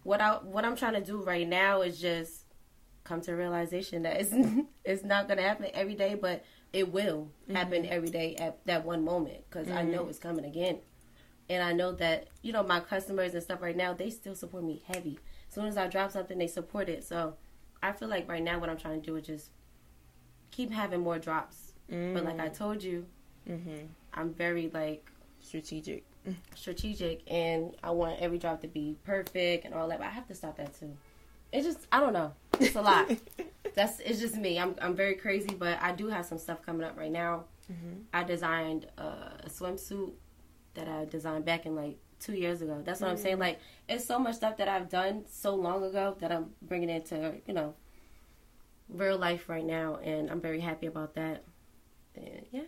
what 0.02 0.20
I 0.20 0.34
what 0.34 0.64
I'm 0.64 0.76
trying 0.76 0.92
to 0.92 1.00
do 1.00 1.22
right 1.22 1.48
now 1.48 1.80
is 1.80 1.98
just 1.98 2.44
come 3.04 3.22
to 3.22 3.32
realization 3.32 4.02
that 4.02 4.20
it's 4.20 4.34
it's 4.84 5.02
not 5.02 5.26
going 5.28 5.38
to 5.38 5.42
happen 5.42 5.68
every 5.72 5.94
day, 5.94 6.14
but 6.14 6.44
it 6.72 6.92
will 6.92 7.30
mm-hmm. 7.44 7.56
happen 7.56 7.86
every 7.86 8.10
day 8.10 8.36
at 8.36 8.64
that 8.66 8.84
one 8.84 9.02
moment 9.02 9.38
because 9.48 9.66
mm-hmm. 9.66 9.78
I 9.78 9.82
know 9.82 10.00
mm-hmm. 10.00 10.10
it's 10.10 10.18
coming 10.18 10.44
again. 10.44 10.80
And 11.48 11.64
I 11.64 11.72
know 11.72 11.92
that 11.92 12.28
you 12.42 12.52
know 12.52 12.62
my 12.62 12.80
customers 12.80 13.32
and 13.32 13.42
stuff 13.42 13.62
right 13.62 13.76
now 13.76 13.94
they 13.94 14.10
still 14.10 14.34
support 14.34 14.62
me 14.62 14.82
heavy. 14.86 15.18
As 15.48 15.54
soon 15.54 15.66
as 15.66 15.76
I 15.76 15.88
drop 15.88 16.12
something, 16.12 16.38
they 16.38 16.46
support 16.46 16.88
it. 16.88 17.02
So 17.02 17.34
I 17.82 17.92
feel 17.92 18.08
like 18.08 18.28
right 18.28 18.42
now 18.42 18.60
what 18.60 18.68
I'm 18.68 18.76
trying 18.76 19.00
to 19.00 19.06
do 19.06 19.16
is 19.16 19.26
just 19.26 19.50
keep 20.50 20.70
having 20.70 21.00
more 21.00 21.18
drops. 21.18 21.72
But 21.88 22.24
like 22.24 22.38
I 22.38 22.50
mm. 22.50 22.56
told 22.56 22.84
you, 22.84 23.04
mm-hmm. 23.48 23.86
I'm 24.14 24.32
very 24.32 24.70
like 24.72 25.10
strategic 25.40 26.04
strategic 26.54 27.22
and 27.30 27.74
I 27.82 27.90
want 27.90 28.20
every 28.20 28.38
drop 28.38 28.60
to 28.62 28.68
be 28.68 28.96
perfect 29.04 29.64
and 29.64 29.74
all 29.74 29.88
that. 29.88 29.98
But 29.98 30.06
I 30.06 30.10
have 30.10 30.26
to 30.28 30.34
stop 30.34 30.56
that 30.56 30.78
too. 30.78 30.96
It's 31.52 31.66
just 31.66 31.86
I 31.90 32.00
don't 32.00 32.12
know. 32.12 32.32
It's 32.58 32.76
a 32.76 32.82
lot. 32.82 33.10
That's 33.74 34.00
it's 34.00 34.20
just 34.20 34.36
me. 34.36 34.58
I'm 34.58 34.74
I'm 34.80 34.94
very 34.94 35.14
crazy, 35.14 35.54
but 35.54 35.78
I 35.80 35.92
do 35.92 36.08
have 36.08 36.26
some 36.26 36.38
stuff 36.38 36.62
coming 36.64 36.84
up 36.86 36.96
right 36.96 37.10
now. 37.10 37.44
Mm-hmm. 37.70 38.00
I 38.12 38.24
designed 38.24 38.86
uh, 38.98 39.30
a 39.44 39.48
swimsuit 39.48 40.12
that 40.74 40.88
I 40.88 41.04
designed 41.04 41.44
back 41.44 41.66
in 41.66 41.74
like 41.74 41.98
two 42.18 42.34
years 42.34 42.62
ago. 42.62 42.82
That's 42.84 43.00
what 43.00 43.08
mm-hmm. 43.08 43.16
I'm 43.16 43.22
saying. 43.22 43.36
Mm. 43.36 43.40
Like 43.40 43.60
it's 43.88 44.04
so 44.04 44.18
much 44.18 44.36
stuff 44.36 44.56
that 44.58 44.68
I've 44.68 44.88
done 44.88 45.24
so 45.28 45.54
long 45.54 45.84
ago 45.84 46.16
that 46.20 46.30
I'm 46.30 46.50
bringing 46.62 46.90
into 46.90 47.34
you 47.46 47.54
know 47.54 47.74
real 48.88 49.18
life 49.18 49.48
right 49.48 49.64
now, 49.64 49.96
and 49.96 50.30
I'm 50.30 50.40
very 50.40 50.60
happy 50.60 50.86
about 50.86 51.14
that. 51.14 51.44
And 52.14 52.46
yeah. 52.50 52.62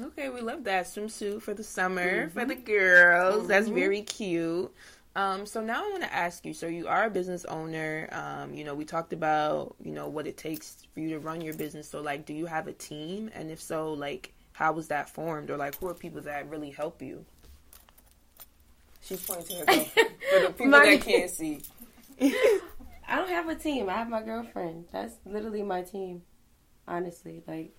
Okay, 0.00 0.30
we 0.30 0.40
love 0.40 0.64
that 0.64 0.86
swimsuit 0.86 1.42
for 1.42 1.52
the 1.52 1.64
summer 1.64 2.26
mm-hmm. 2.26 2.38
for 2.38 2.46
the 2.46 2.54
girls. 2.54 3.40
Mm-hmm. 3.40 3.48
That's 3.48 3.68
very 3.68 4.02
cute. 4.02 4.72
Um, 5.14 5.44
so 5.44 5.60
now 5.60 5.84
I 5.84 5.90
want 5.90 6.02
to 6.02 6.14
ask 6.14 6.46
you. 6.46 6.54
So 6.54 6.66
you 6.66 6.88
are 6.88 7.04
a 7.04 7.10
business 7.10 7.44
owner. 7.44 8.08
Um, 8.12 8.54
you 8.54 8.64
know, 8.64 8.74
we 8.74 8.86
talked 8.86 9.12
about 9.12 9.76
you 9.82 9.92
know 9.92 10.08
what 10.08 10.26
it 10.26 10.38
takes 10.38 10.86
for 10.94 11.00
you 11.00 11.10
to 11.10 11.18
run 11.18 11.42
your 11.42 11.54
business. 11.54 11.90
So 11.90 12.00
like, 12.00 12.24
do 12.24 12.32
you 12.32 12.46
have 12.46 12.68
a 12.68 12.72
team? 12.72 13.30
And 13.34 13.50
if 13.50 13.60
so, 13.60 13.92
like, 13.92 14.32
how 14.52 14.72
was 14.72 14.88
that 14.88 15.10
formed? 15.10 15.50
Or 15.50 15.58
like, 15.58 15.78
who 15.78 15.88
are 15.88 15.94
people 15.94 16.22
that 16.22 16.48
really 16.48 16.70
help 16.70 17.02
you? 17.02 17.26
She's 19.02 19.24
pointing 19.26 19.46
to 19.46 19.56
her 19.56 19.64
girlfriend 19.66 20.10
for 20.30 20.40
the 20.40 20.48
people 20.48 20.66
my, 20.68 20.86
that 20.86 21.00
can't 21.04 21.30
see. 21.30 21.60
I 22.20 23.16
don't 23.16 23.28
have 23.28 23.48
a 23.48 23.54
team. 23.54 23.90
I 23.90 23.94
have 23.94 24.08
my 24.08 24.22
girlfriend. 24.22 24.86
That's 24.90 25.14
literally 25.26 25.62
my 25.62 25.82
team. 25.82 26.22
Honestly, 26.88 27.42
like 27.46 27.76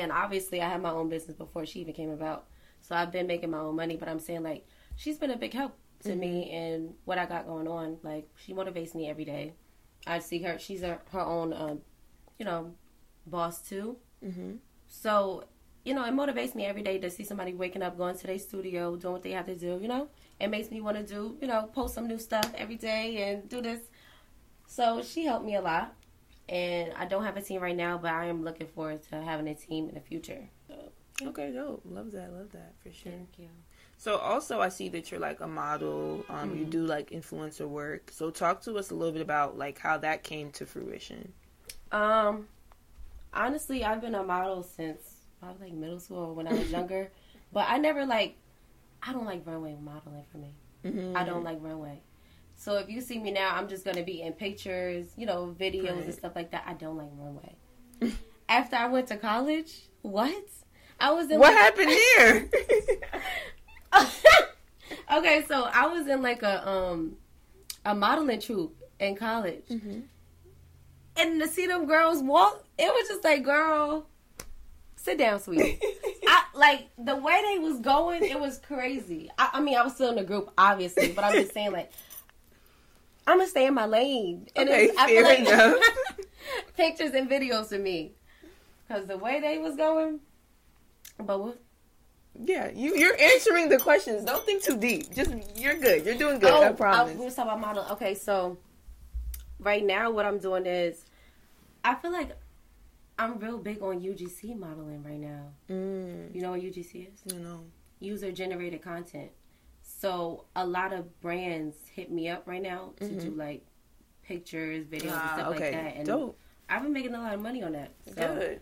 and 0.00 0.12
obviously, 0.12 0.60
I 0.60 0.68
had 0.68 0.82
my 0.82 0.90
own 0.90 1.08
business 1.08 1.36
before 1.36 1.66
she 1.66 1.80
even 1.80 1.94
came 1.94 2.10
about. 2.10 2.46
So 2.80 2.94
I've 2.94 3.12
been 3.12 3.26
making 3.26 3.50
my 3.50 3.58
own 3.58 3.76
money, 3.76 3.96
but 3.96 4.08
I'm 4.08 4.20
saying 4.20 4.42
like 4.42 4.66
she's 4.96 5.18
been 5.18 5.30
a 5.30 5.36
big 5.36 5.54
help 5.54 5.76
to 6.02 6.10
mm-hmm. 6.10 6.20
me 6.20 6.50
and 6.50 6.94
what 7.04 7.18
I 7.18 7.26
got 7.26 7.46
going 7.46 7.66
on. 7.66 7.98
Like 8.02 8.28
she 8.36 8.52
motivates 8.52 8.94
me 8.94 9.08
every 9.08 9.24
day. 9.24 9.54
I 10.06 10.18
see 10.18 10.42
her; 10.42 10.58
she's 10.58 10.82
a, 10.82 11.00
her 11.12 11.20
own, 11.20 11.52
um, 11.54 11.80
you 12.38 12.44
know, 12.44 12.74
boss 13.26 13.62
too. 13.62 13.96
Mm-hmm. 14.24 14.56
So 14.86 15.44
you 15.84 15.94
know, 15.94 16.04
it 16.04 16.14
motivates 16.14 16.54
me 16.54 16.64
every 16.64 16.82
day 16.82 16.98
to 16.98 17.10
see 17.10 17.24
somebody 17.24 17.52
waking 17.52 17.82
up, 17.82 17.98
going 17.98 18.16
to 18.16 18.26
their 18.26 18.38
studio, 18.38 18.96
doing 18.96 19.12
what 19.12 19.22
they 19.22 19.32
have 19.32 19.46
to 19.46 19.54
do. 19.54 19.78
You 19.80 19.88
know, 19.88 20.08
it 20.40 20.48
makes 20.48 20.70
me 20.70 20.80
want 20.80 20.96
to 20.96 21.02
do, 21.02 21.36
you 21.40 21.46
know, 21.46 21.68
post 21.74 21.94
some 21.94 22.06
new 22.06 22.18
stuff 22.18 22.50
every 22.56 22.76
day 22.76 23.22
and 23.22 23.48
do 23.48 23.60
this. 23.60 23.80
So 24.66 25.02
she 25.02 25.26
helped 25.26 25.44
me 25.44 25.56
a 25.56 25.60
lot 25.60 25.94
and 26.48 26.92
I 26.94 27.06
don't 27.06 27.24
have 27.24 27.36
a 27.36 27.42
team 27.42 27.60
right 27.60 27.76
now, 27.76 27.98
but 27.98 28.12
I 28.12 28.26
am 28.26 28.44
looking 28.44 28.66
forward 28.66 29.02
to 29.10 29.22
having 29.22 29.48
a 29.48 29.54
team 29.54 29.88
in 29.88 29.94
the 29.94 30.00
future. 30.00 30.48
So, 30.68 30.92
Okay, 31.22 31.52
dope. 31.52 31.82
Love 31.84 32.12
that. 32.12 32.32
Love 32.32 32.50
that 32.52 32.74
for 32.82 32.92
sure. 32.92 33.12
Thank 33.12 33.38
you. 33.38 33.48
So 33.96 34.18
also, 34.18 34.60
I 34.60 34.68
see 34.68 34.88
that 34.90 35.10
you're 35.10 35.20
like 35.20 35.40
a 35.40 35.46
model. 35.46 36.24
Um, 36.28 36.50
mm-hmm. 36.50 36.58
You 36.58 36.64
do 36.64 36.86
like 36.86 37.10
influencer 37.10 37.68
work. 37.68 38.10
So 38.12 38.30
talk 38.30 38.62
to 38.62 38.76
us 38.76 38.90
a 38.90 38.94
little 38.94 39.12
bit 39.12 39.22
about 39.22 39.56
like 39.56 39.78
how 39.78 39.96
that 39.98 40.24
came 40.24 40.50
to 40.52 40.66
fruition. 40.66 41.32
Um, 41.92 42.48
honestly, 43.32 43.84
I've 43.84 44.00
been 44.00 44.16
a 44.16 44.24
model 44.24 44.64
since 44.64 44.98
probably 45.40 45.68
like 45.68 45.76
middle 45.76 46.00
school 46.00 46.18
or 46.18 46.32
when 46.34 46.48
I 46.48 46.52
was 46.52 46.70
younger, 46.72 47.10
but 47.52 47.66
I 47.68 47.78
never 47.78 48.04
like. 48.04 48.36
I 49.06 49.12
don't 49.12 49.26
like 49.26 49.46
runway 49.46 49.76
modeling 49.80 50.24
for 50.32 50.38
me. 50.38 50.54
Mm-hmm. 50.84 51.16
I 51.16 51.24
don't 51.24 51.44
like 51.44 51.58
runway. 51.60 52.00
So 52.54 52.76
if 52.78 52.88
you 52.88 53.00
see 53.00 53.18
me 53.18 53.30
now, 53.30 53.54
I'm 53.54 53.68
just 53.68 53.84
gonna 53.84 54.02
be 54.02 54.22
in 54.22 54.32
pictures, 54.32 55.06
you 55.16 55.26
know, 55.26 55.54
videos 55.58 55.96
right. 55.96 56.04
and 56.04 56.14
stuff 56.14 56.32
like 56.34 56.50
that. 56.52 56.64
I 56.66 56.74
don't 56.74 56.96
like 56.96 57.10
runway. 57.16 57.54
After 58.48 58.76
I 58.76 58.86
went 58.86 59.08
to 59.08 59.16
college, 59.16 59.88
what? 60.02 60.44
I 61.00 61.10
was 61.12 61.30
in. 61.30 61.38
What 61.38 61.54
like, 61.54 61.62
happened 61.62 61.90
here? 61.90 62.50
okay, 65.18 65.44
so 65.46 65.68
I 65.72 65.86
was 65.86 66.06
in 66.06 66.22
like 66.22 66.42
a 66.42 66.68
um 66.68 67.16
a 67.84 67.94
modeling 67.94 68.40
troupe 68.40 68.76
in 68.98 69.16
college, 69.16 69.64
mm-hmm. 69.70 70.00
and 71.16 71.40
to 71.40 71.48
see 71.48 71.66
them 71.66 71.86
girls 71.86 72.22
walk, 72.22 72.64
it 72.78 72.86
was 72.86 73.08
just 73.08 73.24
like, 73.24 73.44
girl, 73.44 74.06
sit 74.96 75.18
down, 75.18 75.40
sweetie. 75.40 75.78
I 76.26 76.44
like 76.54 76.88
the 76.98 77.16
way 77.16 77.42
they 77.52 77.58
was 77.58 77.80
going, 77.80 78.24
it 78.24 78.38
was 78.38 78.58
crazy. 78.58 79.30
I, 79.38 79.50
I 79.54 79.60
mean, 79.60 79.76
I 79.76 79.82
was 79.82 79.94
still 79.94 80.10
in 80.10 80.16
the 80.16 80.24
group, 80.24 80.50
obviously, 80.56 81.12
but 81.12 81.24
I'm 81.24 81.34
just 81.34 81.52
saying, 81.52 81.72
like, 81.72 81.92
I'm 83.26 83.38
gonna 83.38 83.48
stay 83.48 83.66
in 83.66 83.74
my 83.74 83.86
lane. 83.86 84.48
And 84.56 84.68
Okay, 84.68 84.84
it's, 84.86 84.98
I 84.98 85.06
feel 85.06 85.22
like 85.22 85.38
enough. 85.40 85.76
pictures 86.76 87.12
and 87.14 87.28
videos 87.28 87.72
of 87.72 87.80
me, 87.80 88.12
because 88.86 89.06
the 89.06 89.16
way 89.18 89.40
they 89.40 89.58
was 89.58 89.76
going. 89.76 90.20
But 91.18 91.40
what? 91.40 91.58
Yeah, 92.38 92.70
you 92.74 92.96
you're 92.96 93.16
answering 93.20 93.68
the 93.68 93.78
questions. 93.78 94.24
Don't 94.24 94.44
think 94.44 94.62
too 94.62 94.76
deep. 94.76 95.14
Just 95.14 95.32
you're 95.56 95.78
good. 95.78 96.04
You're 96.04 96.16
doing 96.16 96.38
good. 96.38 96.52
I 96.52 96.72
promise. 96.72 97.14
Oh, 97.14 97.18
we 97.18 97.24
was 97.26 97.34
talking 97.34 97.52
about 97.52 97.60
model. 97.60 97.86
Okay, 97.92 98.14
so 98.14 98.58
right 99.60 99.84
now 99.84 100.10
what 100.10 100.26
I'm 100.26 100.38
doing 100.38 100.66
is, 100.66 101.04
I 101.84 101.94
feel 101.94 102.10
like 102.12 102.32
I'm 103.18 103.38
real 103.38 103.58
big 103.58 103.80
on 103.82 104.00
UGC 104.00 104.58
modeling 104.58 105.04
right 105.04 105.20
now. 105.20 105.44
mm, 105.70 106.34
You 106.34 106.42
know 106.42 106.50
what 106.50 106.60
UGC 106.60 107.08
is? 107.12 107.32
you 107.32 107.38
know. 107.40 107.60
User 108.00 108.32
generated 108.32 108.82
content. 108.82 109.30
So 109.86 110.44
a 110.56 110.66
lot 110.66 110.92
of 110.92 111.20
brands 111.20 111.76
hit 111.94 112.10
me 112.10 112.28
up 112.28 112.44
right 112.46 112.62
now 112.62 112.92
to 112.98 113.08
do 113.08 113.30
like 113.30 113.62
pictures, 114.22 114.86
videos, 114.86 115.02
and 115.02 115.10
Mm-hmm. 115.10 115.18
Ah, 115.18 115.34
stuff 115.34 115.46
okay. 115.54 115.60
like 115.60 115.72
that. 115.72 115.96
And 115.96 116.06
dope. 116.06 116.38
I've 116.68 116.82
been 116.82 116.92
making 116.92 117.14
a 117.14 117.20
lot 117.20 117.34
of 117.34 117.40
money 117.40 117.62
on 117.62 117.72
that. 117.72 117.92
So 118.06 118.34
Good. 118.34 118.60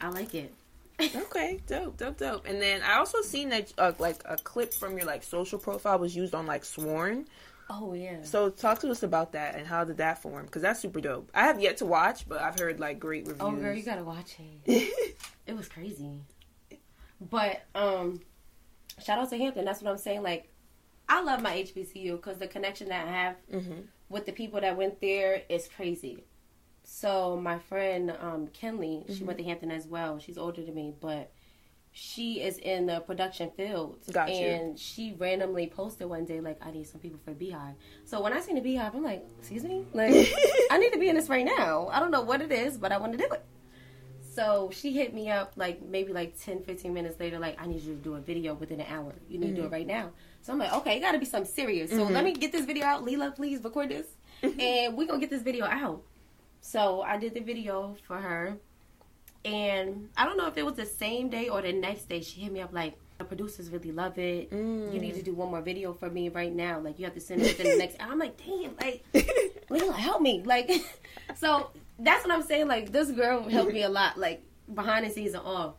I 0.00 0.08
like 0.08 0.34
it. 0.34 0.52
Okay, 1.00 1.60
dope, 1.66 1.96
dope, 1.96 2.18
dope. 2.18 2.46
And 2.46 2.60
then 2.60 2.82
I 2.82 2.98
also 2.98 3.20
seen 3.22 3.48
that 3.50 3.72
uh, 3.78 3.92
like 3.98 4.22
a 4.24 4.36
clip 4.36 4.72
from 4.74 4.96
your 4.96 5.06
like 5.06 5.22
social 5.22 5.58
profile 5.58 5.98
was 5.98 6.14
used 6.14 6.34
on 6.34 6.46
like 6.46 6.64
Swarm. 6.64 7.24
Oh 7.70 7.94
yeah. 7.94 8.22
So 8.22 8.50
talk 8.50 8.80
to 8.80 8.90
us 8.90 9.02
about 9.02 9.32
that 9.32 9.54
and 9.56 9.66
how 9.66 9.84
did 9.84 9.96
that 9.96 10.20
form? 10.20 10.44
Because 10.46 10.62
that's 10.62 10.80
super 10.80 11.00
dope. 11.00 11.30
I 11.34 11.44
have 11.44 11.60
yet 11.60 11.78
to 11.78 11.86
watch, 11.86 12.28
but 12.28 12.40
I've 12.40 12.58
heard 12.58 12.78
like 12.78 12.98
great 13.00 13.26
reviews. 13.26 13.40
Oh 13.40 13.52
girl, 13.52 13.74
you 13.74 13.82
gotta 13.82 14.04
watch 14.04 14.36
it. 14.66 15.16
it 15.46 15.56
was 15.56 15.68
crazy. 15.68 16.10
But 17.30 17.62
um, 17.74 18.20
shout 19.02 19.18
out 19.18 19.30
to 19.30 19.38
Hampton. 19.38 19.64
That's 19.64 19.80
what 19.80 19.90
I'm 19.90 19.98
saying. 19.98 20.22
Like, 20.22 20.50
I 21.08 21.22
love 21.22 21.42
my 21.42 21.52
HBCU 21.56 22.16
because 22.16 22.38
the 22.38 22.46
connection 22.46 22.88
that 22.88 23.06
I 23.06 23.10
have 23.10 23.36
hmm 23.50 23.80
with 24.10 24.26
the 24.26 24.32
people 24.32 24.60
that 24.60 24.76
went 24.76 25.00
there 25.00 25.42
is 25.48 25.66
crazy. 25.74 26.24
So 26.82 27.36
my 27.40 27.58
friend 27.58 28.10
um, 28.20 28.48
Kenley, 28.48 29.06
she 29.08 29.14
Mm-hmm. 29.14 29.26
went 29.26 29.38
to 29.38 29.44
Hampton 29.44 29.70
as 29.70 29.86
well. 29.86 30.18
She's 30.18 30.36
older 30.36 30.62
than 30.62 30.74
me, 30.74 30.92
but 31.00 31.32
she 31.90 32.40
is 32.42 32.58
in 32.58 32.86
the 32.86 33.00
production 33.00 33.50
field. 33.56 33.98
Gotcha. 34.12 34.32
And 34.32 34.78
she 34.78 35.14
randomly 35.18 35.66
posted 35.68 36.08
one 36.08 36.24
day 36.26 36.40
like, 36.40 36.58
"I 36.64 36.70
need 36.70 36.86
some 36.86 37.00
people 37.00 37.18
for 37.24 37.32
Beyhive." 37.32 37.74
So 38.04 38.20
when 38.20 38.32
I 38.32 38.40
seen 38.40 38.56
the 38.56 38.60
Beyhive, 38.60 38.94
I'm 38.94 39.02
like, 39.02 39.24
"Excuse 39.38 39.64
me, 39.64 39.84
like 39.94 40.14
I 40.70 40.78
need 40.78 40.92
to 40.92 40.98
be 40.98 41.08
in 41.08 41.14
this 41.16 41.28
right 41.28 41.44
now. 41.46 41.88
I 41.90 42.00
don't 42.00 42.10
know 42.10 42.22
what 42.22 42.42
it 42.42 42.52
is, 42.52 42.76
but 42.76 42.92
I 42.92 42.98
want 42.98 43.12
to 43.12 43.18
do 43.18 43.24
it." 43.32 43.42
So 44.34 44.70
she 44.72 44.92
hit 44.92 45.14
me 45.14 45.30
up 45.30 45.52
like 45.56 45.82
maybe 45.82 46.12
like 46.12 46.38
10, 46.40 46.64
15 46.64 46.92
minutes 46.92 47.20
later, 47.20 47.38
like, 47.38 47.60
I 47.60 47.66
need 47.66 47.82
you 47.82 47.94
to 47.94 48.00
do 48.00 48.14
a 48.14 48.20
video 48.20 48.54
within 48.54 48.80
an 48.80 48.86
hour. 48.90 49.14
You 49.28 49.38
need 49.38 49.50
to 49.50 49.54
do 49.54 49.60
it 49.60 49.64
mm-hmm. 49.64 49.72
right 49.72 49.86
now. 49.86 50.10
So 50.42 50.52
I'm 50.52 50.58
like, 50.58 50.72
okay, 50.72 50.96
it 50.96 51.00
gotta 51.00 51.18
be 51.18 51.24
something 51.24 51.50
serious. 51.50 51.90
So 51.90 52.02
let 52.02 52.12
mm-hmm. 52.12 52.24
me 52.24 52.32
get 52.34 52.52
this 52.52 52.64
video 52.64 52.84
out. 52.84 53.04
Leela, 53.04 53.34
please 53.34 53.62
record 53.62 53.90
this. 53.90 54.06
Mm-hmm. 54.42 54.60
and 54.60 54.96
we're 54.96 55.06
gonna 55.06 55.20
get 55.20 55.30
this 55.30 55.42
video 55.42 55.64
out. 55.64 56.02
So 56.60 57.02
I 57.02 57.16
did 57.16 57.34
the 57.34 57.40
video 57.40 57.96
for 58.06 58.18
her. 58.18 58.56
And 59.44 60.08
I 60.16 60.24
don't 60.24 60.36
know 60.36 60.46
if 60.46 60.56
it 60.56 60.64
was 60.64 60.74
the 60.74 60.86
same 60.86 61.28
day 61.28 61.48
or 61.48 61.62
the 61.62 61.72
next 61.72 62.08
day, 62.08 62.20
she 62.20 62.40
hit 62.40 62.52
me 62.52 62.60
up 62.60 62.72
like, 62.72 62.98
the 63.18 63.24
producers 63.24 63.70
really 63.70 63.92
love 63.92 64.18
it. 64.18 64.50
You 64.52 64.98
need 64.98 65.14
to 65.14 65.20
mm. 65.20 65.24
do 65.24 65.34
one 65.34 65.50
more 65.50 65.60
video 65.60 65.92
for 65.92 66.10
me 66.10 66.28
right 66.28 66.52
now. 66.52 66.80
Like 66.80 66.98
you 66.98 67.04
have 67.04 67.14
to 67.14 67.20
send 67.20 67.42
it 67.42 67.56
within 67.56 67.72
the 67.72 67.78
next. 67.84 67.96
And 68.00 68.10
I'm 68.10 68.18
like, 68.18 68.36
damn, 68.44 68.74
like 68.76 69.04
Leila, 69.70 69.92
help 69.92 70.20
me. 70.20 70.42
Like, 70.44 70.70
so 71.36 71.70
that's 71.98 72.26
what 72.26 72.34
I'm 72.34 72.42
saying. 72.42 72.68
Like, 72.68 72.92
this 72.92 73.10
girl 73.10 73.48
helped 73.48 73.72
me 73.72 73.82
a 73.82 73.88
lot, 73.88 74.18
like, 74.18 74.42
behind 74.72 75.06
the 75.06 75.10
scenes 75.10 75.34
and 75.34 75.44
all. 75.44 75.78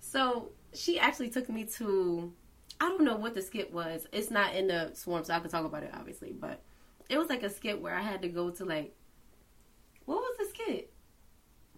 So 0.00 0.50
she 0.74 0.98
actually 0.98 1.30
took 1.30 1.48
me 1.48 1.64
to, 1.76 2.32
I 2.80 2.88
don't 2.88 3.04
know 3.04 3.16
what 3.16 3.34
the 3.34 3.42
skit 3.42 3.72
was. 3.72 4.06
It's 4.12 4.30
not 4.30 4.54
in 4.54 4.68
the 4.68 4.90
swarm, 4.94 5.24
so 5.24 5.34
I 5.34 5.40
can 5.40 5.50
talk 5.50 5.64
about 5.64 5.82
it, 5.82 5.90
obviously. 5.94 6.32
But 6.32 6.62
it 7.08 7.18
was 7.18 7.28
like 7.28 7.42
a 7.42 7.50
skit 7.50 7.80
where 7.80 7.94
I 7.94 8.02
had 8.02 8.22
to 8.22 8.28
go 8.28 8.50
to, 8.50 8.64
like, 8.64 8.94
what 10.04 10.18
was 10.18 10.36
the 10.38 10.46
skit? 10.46 10.92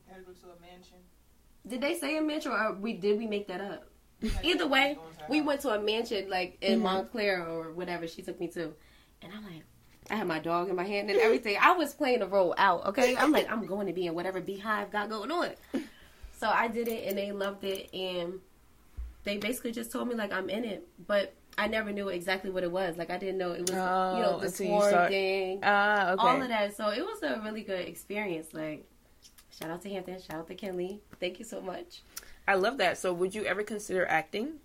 Gotta 0.09 0.23
go 0.23 0.33
to 0.33 0.47
a 0.47 0.61
mansion. 0.61 0.99
Did 1.67 1.83
they 1.83 1.95
say 1.95 2.17
a 2.17 2.23
mansion 2.23 2.53
or 2.53 2.75
we 2.75 2.95
did 2.95 3.19
we 3.19 3.27
make 3.27 3.49
that 3.49 3.61
up? 3.61 3.91
Either 4.43 4.67
way, 4.67 4.99
we 5.29 5.43
went 5.43 5.61
to 5.61 5.71
a 5.71 5.81
mansion 5.81 6.29
like 6.31 6.59
in 6.63 6.75
mm-hmm. 6.75 6.85
Montclair 6.85 7.47
or 7.47 7.73
whatever 7.73 8.07
she 8.07 8.23
took 8.23 8.41
me 8.41 8.49
to, 8.49 8.73
and 9.23 9.33
I'm 9.35 9.45
like, 9.45 9.65
I 10.11 10.17
had 10.17 10.27
my 10.27 10.39
dog 10.39 10.69
in 10.71 10.77
my 10.77 10.85
hand 10.85 11.11
and 11.11 11.19
everything. 11.21 11.57
I 11.61 11.73
was 11.73 11.93
playing 11.95 12.21
the 12.21 12.27
role 12.27 12.55
out. 12.57 12.87
Okay, 12.87 13.17
I'm 13.17 13.31
like, 13.33 13.51
I'm 13.51 13.67
going 13.67 13.87
to 13.89 13.93
be 13.93 14.07
in 14.07 14.15
whatever 14.15 14.41
beehive 14.41 14.91
got 14.91 15.09
going 15.11 15.31
on. 15.31 15.51
So 16.39 16.49
I 16.49 16.69
did 16.69 16.89
it, 16.89 17.07
and 17.09 17.19
they 17.19 17.33
loved 17.33 17.65
it, 17.65 17.93
and 17.93 18.35
they 19.25 19.37
basically 19.39 19.73
just 19.73 19.91
told 19.93 20.09
me 20.09 20.15
like 20.15 20.33
I'm 20.33 20.49
in 20.49 20.65
it, 20.65 20.87
but 21.07 21.35
I 21.59 21.67
never 21.67 21.91
knew 21.93 22.09
exactly 22.09 22.51
what 22.51 22.63
it 22.63 22.71
was. 22.71 22.97
Like 22.97 23.11
I 23.11 23.19
didn't 23.19 23.39
know 23.39 23.53
it 23.53 23.61
was 23.63 23.71
you 23.71 23.77
Oh, 23.77 24.21
know 24.23 24.39
the 24.39 24.47
you 24.47 24.51
Swarm 24.69 24.89
start- 24.89 25.11
thing, 25.11 25.61
Ah, 25.63 26.11
okay. 26.13 26.23
all 26.23 26.41
of 26.43 26.49
that. 26.49 26.77
So 26.77 26.89
it 26.91 27.03
was 27.05 27.23
a 27.23 27.41
really 27.45 27.63
good 27.63 27.87
experience. 27.89 28.55
Like. 28.55 28.87
Shout 29.59 29.71
out 29.71 29.83
to 29.83 29.91
Hampton. 29.91 30.21
Shout 30.21 30.39
out 30.39 30.47
to 30.47 30.55
Kenley. 30.55 31.01
Thank 31.19 31.41
you 31.41 31.45
so 31.45 31.61
much. 31.61 32.03
I 32.47 32.55
love 32.55 32.79
that. 32.79 32.97
So 32.97 33.13
would 33.13 33.35
you 33.35 33.45
ever 33.45 33.65
consider 33.65 34.07
acting? 34.07 34.61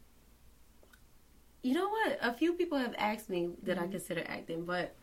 You 1.64 1.74
know 1.74 1.90
what? 1.90 2.20
A 2.22 2.32
few 2.34 2.54
people 2.54 2.78
have 2.78 2.94
asked 2.98 3.28
me 3.30 3.50
did 3.64 3.80
I 3.80 3.88
consider 3.88 4.24
acting, 4.28 4.66
but 4.66 4.94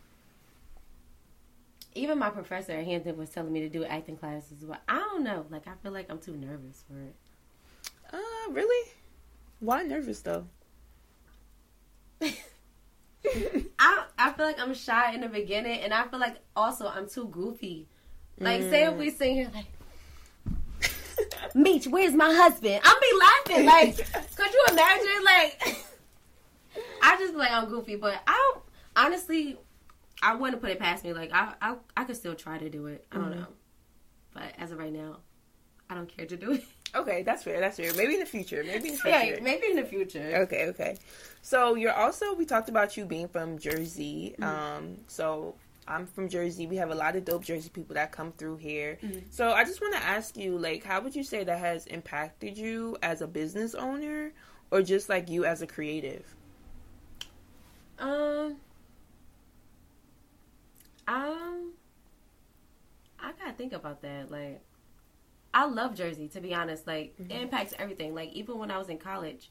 even 1.95 2.19
my 2.19 2.31
professor 2.31 2.73
at 2.73 2.85
Hampton 2.85 3.17
was 3.17 3.31
telling 3.31 3.53
me 3.53 3.61
to 3.61 3.69
do 3.69 3.85
acting 3.85 4.17
classes. 4.17 4.65
But 4.65 4.81
I 4.89 4.99
don't 4.99 5.25
know. 5.25 5.47
Like 5.51 5.67
I 5.67 5.73
feel 5.83 5.93
like 5.93 6.11
I'm 6.11 6.19
too 6.19 6.37
nervous 6.37 6.85
for 6.89 7.01
it. 7.01 7.15
Uh, 8.13 8.51
really? 8.51 8.91
Why 9.61 9.83
nervous 9.83 10.21
though? 10.21 10.47
I 12.23 14.05
I 14.19 14.33
feel 14.33 14.47
like 14.47 14.61
I'm 14.61 14.75
shy 14.75 15.15
in 15.15 15.21
the 15.21 15.29
beginning, 15.29 15.81
and 15.81 15.93
I 15.93 16.07
feel 16.09 16.21
like 16.21 16.37
also 16.57 16.87
I'm 16.87 17.09
too 17.09 17.27
goofy. 17.27 17.87
Like 18.39 18.63
say 18.63 18.85
if 18.85 18.95
we 18.95 19.11
sing 19.11 19.35
here 19.37 19.51
like. 19.55 19.67
Meech, 21.55 21.87
where's 21.87 22.15
my 22.15 22.33
husband? 22.33 22.81
I'll 22.85 23.01
be 23.01 23.57
laughing. 23.57 23.67
Like, 23.67 23.97
could 24.37 24.53
you 24.53 24.65
imagine? 24.71 25.25
Like, 25.25 25.87
I 27.03 27.17
just 27.19 27.35
like 27.35 27.51
I'm 27.51 27.69
goofy, 27.69 27.97
but 27.97 28.15
I 28.27 28.33
don't. 28.33 28.65
Honestly, 28.97 29.59
I 30.23 30.35
wouldn't 30.35 30.61
put 30.61 30.71
it 30.71 30.79
past 30.79 31.05
me. 31.05 31.13
Like, 31.13 31.33
I 31.33 31.55
I, 31.61 31.77
I 31.97 32.05
could 32.05 32.17
still 32.17 32.35
try 32.35 32.59
to 32.59 32.69
do 32.69 32.87
it. 32.87 33.07
I 33.11 33.17
don't 33.17 33.31
know, 33.31 33.47
but 34.35 34.53
as 34.59 34.73
of 34.73 34.79
right 34.79 34.93
now, 34.93 35.19
I 35.89 35.95
don't 35.95 36.09
care 36.09 36.27
to 36.27 36.37
do 36.37 36.53
it. 36.53 36.65
Okay, 36.93 37.23
that's 37.23 37.45
fair. 37.45 37.61
That's 37.61 37.77
fair. 37.77 37.95
Maybe 37.95 38.15
in 38.15 38.19
the 38.21 38.27
future. 38.27 38.65
Maybe 38.67 38.89
in 38.89 38.95
the 38.97 39.01
future. 39.01 39.09
yeah, 39.11 39.39
maybe 39.41 39.69
in 39.69 39.77
the 39.77 39.85
future. 39.85 40.39
Okay, 40.43 40.67
okay. 40.71 40.97
So 41.41 41.77
you're 41.77 41.93
also 41.93 42.35
we 42.35 42.45
talked 42.45 42.69
about 42.69 42.97
you 42.97 43.05
being 43.05 43.29
from 43.29 43.61
Jersey. 43.61 44.35
Um, 44.43 44.97
so 45.07 45.55
I'm 45.87 46.05
from 46.05 46.29
Jersey. 46.29 46.67
We 46.67 46.75
have 46.79 46.91
a 46.91 46.97
lot 46.97 47.15
of 47.15 47.25
dope 47.25 47.45
Jersey 47.45 47.69
people 47.69 47.95
that 47.95 48.11
come 48.11 48.33
through 48.33 48.57
here. 48.57 48.99
So 49.31 49.53
I 49.53 49.63
just 49.63 49.81
want 49.81 49.95
to 49.95 50.03
ask 50.03 50.37
you, 50.37 50.59
like, 50.59 50.83
how 50.83 51.01
would 51.01 51.15
you 51.15 51.23
say 51.23 51.45
that 51.45 51.59
has 51.61 51.87
impacted 51.87 52.59
you 52.59 52.97
as 53.05 53.23
a 53.23 53.29
business 53.29 53.77
owner, 53.77 54.33
or 54.73 54.83
just 54.83 55.09
like 55.09 55.31
you 55.31 55.45
as 55.45 55.63
a 55.63 55.69
creative? 55.69 56.25
Um, 58.01 58.57
um, 61.11 61.73
I 63.19 63.33
gotta 63.39 63.53
think 63.53 63.73
about 63.73 64.03
that. 64.03 64.31
Like, 64.31 64.63
I 65.53 65.67
love 65.67 65.95
Jersey 65.95 66.29
to 66.29 66.41
be 66.41 66.55
honest. 66.55 66.87
Like, 66.87 67.15
it 67.19 67.33
impacts 67.43 67.75
everything. 67.79 68.15
Like, 68.15 68.33
even 68.33 68.59
when 68.59 68.71
I 68.71 68.79
was 68.79 68.89
in 68.89 68.99
college, 68.99 69.51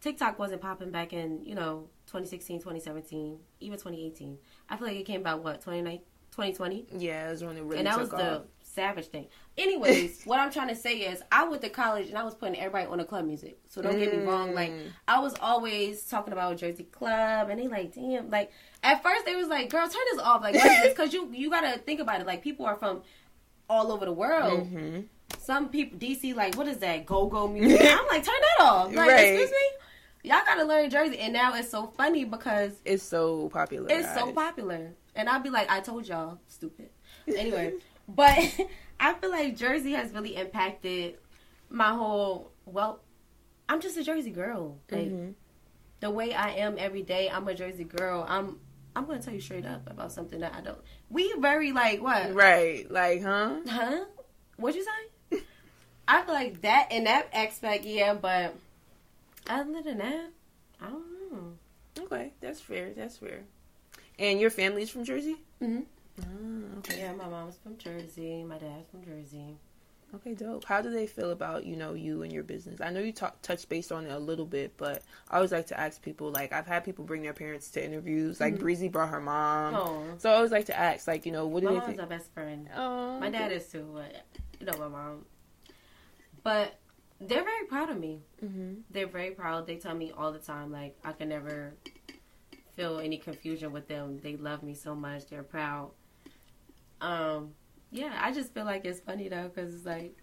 TikTok 0.00 0.38
wasn't 0.38 0.60
popping 0.62 0.90
back 0.90 1.12
in 1.12 1.44
you 1.44 1.54
know 1.54 1.88
2016, 2.06 2.58
2017, 2.58 3.38
even 3.60 3.78
2018. 3.78 4.38
I 4.68 4.76
feel 4.76 4.86
like 4.86 4.96
it 4.96 5.04
came 5.06 5.20
about 5.20 5.42
what 5.42 5.60
2020 5.60 6.86
Yeah, 6.96 7.28
it 7.28 7.30
was 7.32 7.44
when 7.44 7.56
it 7.56 7.62
really 7.62 7.78
and 7.78 7.86
that 7.86 7.92
took 7.92 8.00
was 8.00 8.10
the 8.10 8.36
off. 8.36 8.42
Savage 8.72 9.06
thing. 9.06 9.26
Anyways, 9.58 10.22
what 10.24 10.40
I'm 10.40 10.50
trying 10.50 10.68
to 10.68 10.76
say 10.76 10.98
is, 10.98 11.22
I 11.30 11.44
went 11.48 11.62
to 11.62 11.68
college 11.68 12.08
and 12.08 12.16
I 12.18 12.22
was 12.24 12.34
putting 12.34 12.56
everybody 12.56 12.86
on 12.86 12.98
the 12.98 13.04
club 13.04 13.24
music. 13.26 13.58
So 13.68 13.82
don't 13.82 13.98
get 13.98 14.16
me 14.16 14.24
wrong. 14.24 14.54
Like 14.54 14.70
Mm. 14.70 14.90
I 15.08 15.20
was 15.20 15.34
always 15.40 16.04
talking 16.06 16.32
about 16.32 16.56
Jersey 16.56 16.84
Club, 16.84 17.50
and 17.50 17.60
they 17.60 17.68
like, 17.68 17.94
damn. 17.94 18.30
Like 18.30 18.50
at 18.82 19.02
first 19.02 19.24
they 19.26 19.36
was 19.36 19.48
like, 19.48 19.70
girl, 19.70 19.86
turn 19.86 20.02
this 20.12 20.20
off. 20.20 20.42
Like 20.42 20.54
what 20.54 20.66
is 20.66 20.82
this? 20.82 20.92
Because 20.94 21.12
you 21.12 21.28
you 21.32 21.50
gotta 21.50 21.78
think 21.78 22.00
about 22.00 22.20
it. 22.20 22.26
Like 22.26 22.42
people 22.42 22.66
are 22.66 22.76
from 22.76 23.02
all 23.68 23.92
over 23.92 24.04
the 24.04 24.12
world. 24.12 24.66
Mm-hmm. 24.72 25.00
Some 25.38 25.68
people 25.70 25.98
DC 25.98 26.34
like, 26.34 26.56
what 26.56 26.68
is 26.68 26.78
that? 26.78 27.06
Go 27.06 27.26
go 27.26 27.48
music. 27.48 27.80
I'm 27.84 28.06
like, 28.08 28.24
turn 28.24 28.34
that 28.58 28.64
off. 28.64 28.94
Like 28.94 29.08
Right. 29.10 29.20
excuse 29.20 29.50
me. 29.50 30.30
Y'all 30.30 30.38
gotta 30.46 30.62
learn 30.64 30.88
Jersey, 30.88 31.18
and 31.18 31.32
now 31.32 31.52
it's 31.54 31.68
so 31.68 31.88
funny 31.96 32.24
because 32.24 32.72
It's 32.84 33.02
so 33.02 33.48
popular. 33.48 33.88
it's 33.90 34.14
so 34.14 34.32
popular. 34.32 34.92
And 35.16 35.28
I'll 35.28 35.40
be 35.40 35.50
like, 35.50 35.68
I 35.70 35.80
told 35.80 36.06
y'all, 36.06 36.38
stupid. 36.46 36.90
Anyway, 37.26 37.74
but 38.08 38.38
I 39.00 39.14
feel 39.14 39.30
like 39.30 39.56
Jersey 39.56 39.92
has 39.92 40.12
really 40.12 40.36
impacted 40.36 41.18
my 41.70 41.90
whole. 41.94 42.52
Well, 42.66 43.00
I'm 43.68 43.80
just 43.80 43.96
a 43.96 44.04
Jersey 44.04 44.30
girl. 44.30 44.78
Like 44.90 45.08
Mhm. 45.08 45.34
the 46.00 46.10
way 46.10 46.34
I 46.34 46.50
am 46.56 46.76
every 46.78 47.02
day, 47.02 47.28
I'm 47.30 47.46
a 47.48 47.54
Jersey 47.54 47.84
girl. 47.84 48.24
I'm. 48.28 48.58
I'm 48.94 49.06
gonna 49.06 49.22
tell 49.22 49.32
you 49.32 49.40
straight 49.40 49.64
up 49.64 49.88
about 49.90 50.12
something 50.12 50.40
that 50.40 50.54
I 50.54 50.60
don't. 50.60 50.78
We 51.08 51.32
very 51.38 51.72
like 51.72 52.02
what? 52.02 52.34
Right. 52.34 52.90
Like, 52.90 53.22
huh? 53.22 53.60
Huh? 53.66 54.04
What 54.56 54.74
you 54.74 54.84
say? 54.84 55.38
I 56.06 56.22
feel 56.24 56.34
like 56.34 56.60
that 56.60 56.92
in 56.92 57.04
that 57.04 57.28
aspect, 57.32 57.84
yeah. 57.86 58.12
But 58.12 58.54
other 59.48 59.80
than 59.82 59.96
that, 59.98 60.26
I 60.80 60.88
don't 60.90 61.32
know. 61.32 62.04
Okay, 62.04 62.32
that's 62.40 62.60
fair. 62.60 62.90
That's 62.94 63.16
fair. 63.16 63.44
And 64.18 64.38
your 64.38 64.50
family's 64.50 64.90
from 64.90 65.04
Jersey? 65.04 65.36
Mm-hmm. 65.62 65.80
Oh, 66.20 66.78
okay. 66.78 66.98
Yeah, 66.98 67.12
my 67.14 67.28
mom's 67.28 67.56
from 67.58 67.78
Jersey. 67.78 68.44
My 68.44 68.58
dad's 68.58 68.88
from 68.90 69.04
Jersey. 69.04 69.56
Okay, 70.14 70.34
dope. 70.34 70.64
How 70.64 70.82
do 70.82 70.90
they 70.90 71.06
feel 71.06 71.30
about 71.30 71.64
you 71.64 71.74
know 71.74 71.94
you 71.94 72.22
and 72.22 72.30
your 72.30 72.42
business? 72.42 72.82
I 72.82 72.90
know 72.90 73.00
you 73.00 73.12
talk 73.12 73.40
touch 73.40 73.66
based 73.68 73.90
on 73.90 74.04
it 74.04 74.12
a 74.12 74.18
little 74.18 74.44
bit, 74.44 74.74
but 74.76 75.02
I 75.30 75.36
always 75.36 75.52
like 75.52 75.68
to 75.68 75.80
ask 75.80 76.02
people. 76.02 76.30
Like 76.30 76.52
I've 76.52 76.66
had 76.66 76.84
people 76.84 77.04
bring 77.04 77.22
their 77.22 77.32
parents 77.32 77.70
to 77.70 77.84
interviews. 77.84 78.38
Like 78.38 78.58
Breezy 78.58 78.88
brought 78.88 79.08
her 79.08 79.20
mom, 79.22 79.76
Oh, 79.76 80.04
so 80.18 80.30
I 80.30 80.34
always 80.34 80.50
like 80.52 80.66
to 80.66 80.78
ask, 80.78 81.06
like 81.08 81.24
you 81.24 81.32
know, 81.32 81.46
what 81.46 81.60
do 81.60 81.66
my 81.66 81.72
they 81.72 81.78
mom's 81.78 81.86
think? 81.88 82.00
our 82.00 82.06
best 82.06 82.30
friend. 82.34 82.68
Oh, 82.76 83.18
My 83.20 83.30
dad 83.30 83.52
is 83.52 83.66
too, 83.68 83.88
but 83.94 84.14
you 84.60 84.66
know 84.66 84.76
my 84.78 84.88
mom. 84.88 85.24
But 86.42 86.78
they're 87.18 87.44
very 87.44 87.66
proud 87.66 87.88
of 87.88 87.98
me. 87.98 88.20
hmm 88.40 88.74
They're 88.90 89.06
very 89.06 89.30
proud. 89.30 89.66
They 89.66 89.76
tell 89.76 89.94
me 89.94 90.12
all 90.14 90.30
the 90.32 90.38
time, 90.40 90.70
like 90.70 90.94
I 91.04 91.12
can 91.12 91.30
never 91.30 91.72
feel 92.76 92.98
any 92.98 93.16
confusion 93.16 93.72
with 93.72 93.88
them. 93.88 94.18
They 94.22 94.36
love 94.36 94.62
me 94.62 94.74
so 94.74 94.94
much. 94.94 95.26
They're 95.28 95.42
proud. 95.42 95.92
Um, 97.02 97.50
yeah, 97.90 98.18
I 98.20 98.32
just 98.32 98.54
feel 98.54 98.64
like 98.64 98.84
it's 98.84 99.00
funny 99.00 99.28
though, 99.28 99.50
cause 99.54 99.74
it's 99.74 99.84
like 99.84 100.16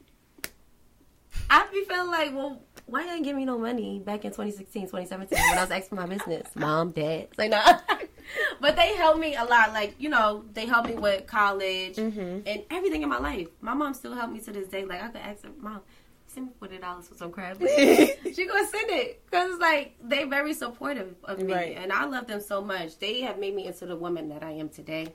I 1.49 1.67
be 1.71 1.83
feeling 1.85 2.09
like, 2.09 2.33
well, 2.33 2.61
why 2.85 3.03
you 3.03 3.11
ain't 3.11 3.23
give 3.23 3.35
me 3.35 3.45
no 3.45 3.57
money 3.57 3.99
back 3.99 4.25
in 4.25 4.31
2016, 4.31 4.83
2017 4.87 5.37
when 5.37 5.57
I 5.57 5.61
was 5.61 5.71
asking 5.71 5.89
for 5.89 5.95
my 5.95 6.05
business? 6.07 6.47
Mom, 6.55 6.91
dad, 6.91 7.27
it's 7.29 7.37
like 7.37 7.51
no. 7.51 7.61
but 8.61 8.75
they 8.75 8.95
helped 8.95 9.19
me 9.19 9.35
a 9.35 9.43
lot. 9.43 9.73
Like 9.73 9.95
you 9.99 10.09
know, 10.09 10.45
they 10.53 10.65
helped 10.65 10.89
me 10.89 10.95
with 10.95 11.27
college 11.27 11.97
hmm 11.97 12.39
and 12.45 12.63
everything 12.71 13.03
in 13.03 13.09
my 13.09 13.19
life. 13.19 13.47
My 13.61 13.73
mom 13.73 13.93
still 13.93 14.13
helped 14.13 14.33
me 14.33 14.39
to 14.41 14.51
this 14.51 14.67
day. 14.69 14.85
Like 14.85 15.03
I 15.03 15.07
could 15.09 15.21
ask 15.21 15.43
her, 15.43 15.49
mom, 15.59 15.81
send 16.27 16.47
me 16.47 16.53
forty 16.59 16.77
dollars 16.77 17.07
for 17.07 17.15
some 17.15 17.31
crab. 17.31 17.57
she 17.59 18.45
gonna 18.47 18.67
send 18.67 18.89
it 18.89 19.23
because 19.25 19.51
it's 19.51 19.59
like 19.61 19.95
they 20.03 20.23
very 20.23 20.53
supportive 20.53 21.15
of 21.25 21.39
me, 21.39 21.53
Right. 21.53 21.77
and 21.77 21.91
I 21.91 22.05
love 22.05 22.25
them 22.27 22.41
so 22.41 22.61
much. 22.61 22.97
They 22.99 23.21
have 23.21 23.37
made 23.37 23.53
me 23.55 23.67
into 23.67 23.85
the 23.85 23.95
woman 23.95 24.29
that 24.29 24.43
I 24.43 24.51
am 24.51 24.69
today, 24.69 25.07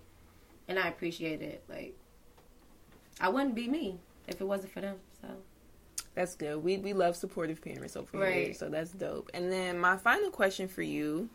and 0.69 0.79
I 0.79 0.89
appreciate 0.89 1.43
it. 1.43 1.63
Like 1.69 1.95
I 3.21 3.29
wouldn't 3.29 3.55
be 3.55 3.69
me 3.69 3.99
if 4.27 4.41
it 4.41 4.45
wasn't 4.45 4.73
for 4.73 4.81
them. 4.81 4.97
So 5.21 5.29
That's 6.15 6.35
good. 6.35 6.63
We 6.63 6.79
we 6.79 6.93
love 6.93 7.17
supportive 7.17 7.63
parents 7.63 7.97
over 7.97 8.31
here, 8.31 8.55
so 8.55 8.69
that's 8.69 8.91
dope. 8.91 9.31
And 9.35 9.51
then 9.53 9.79
my 9.79 9.97
final 9.97 10.31
question 10.31 10.69
for 10.69 10.83
you: 10.83 11.29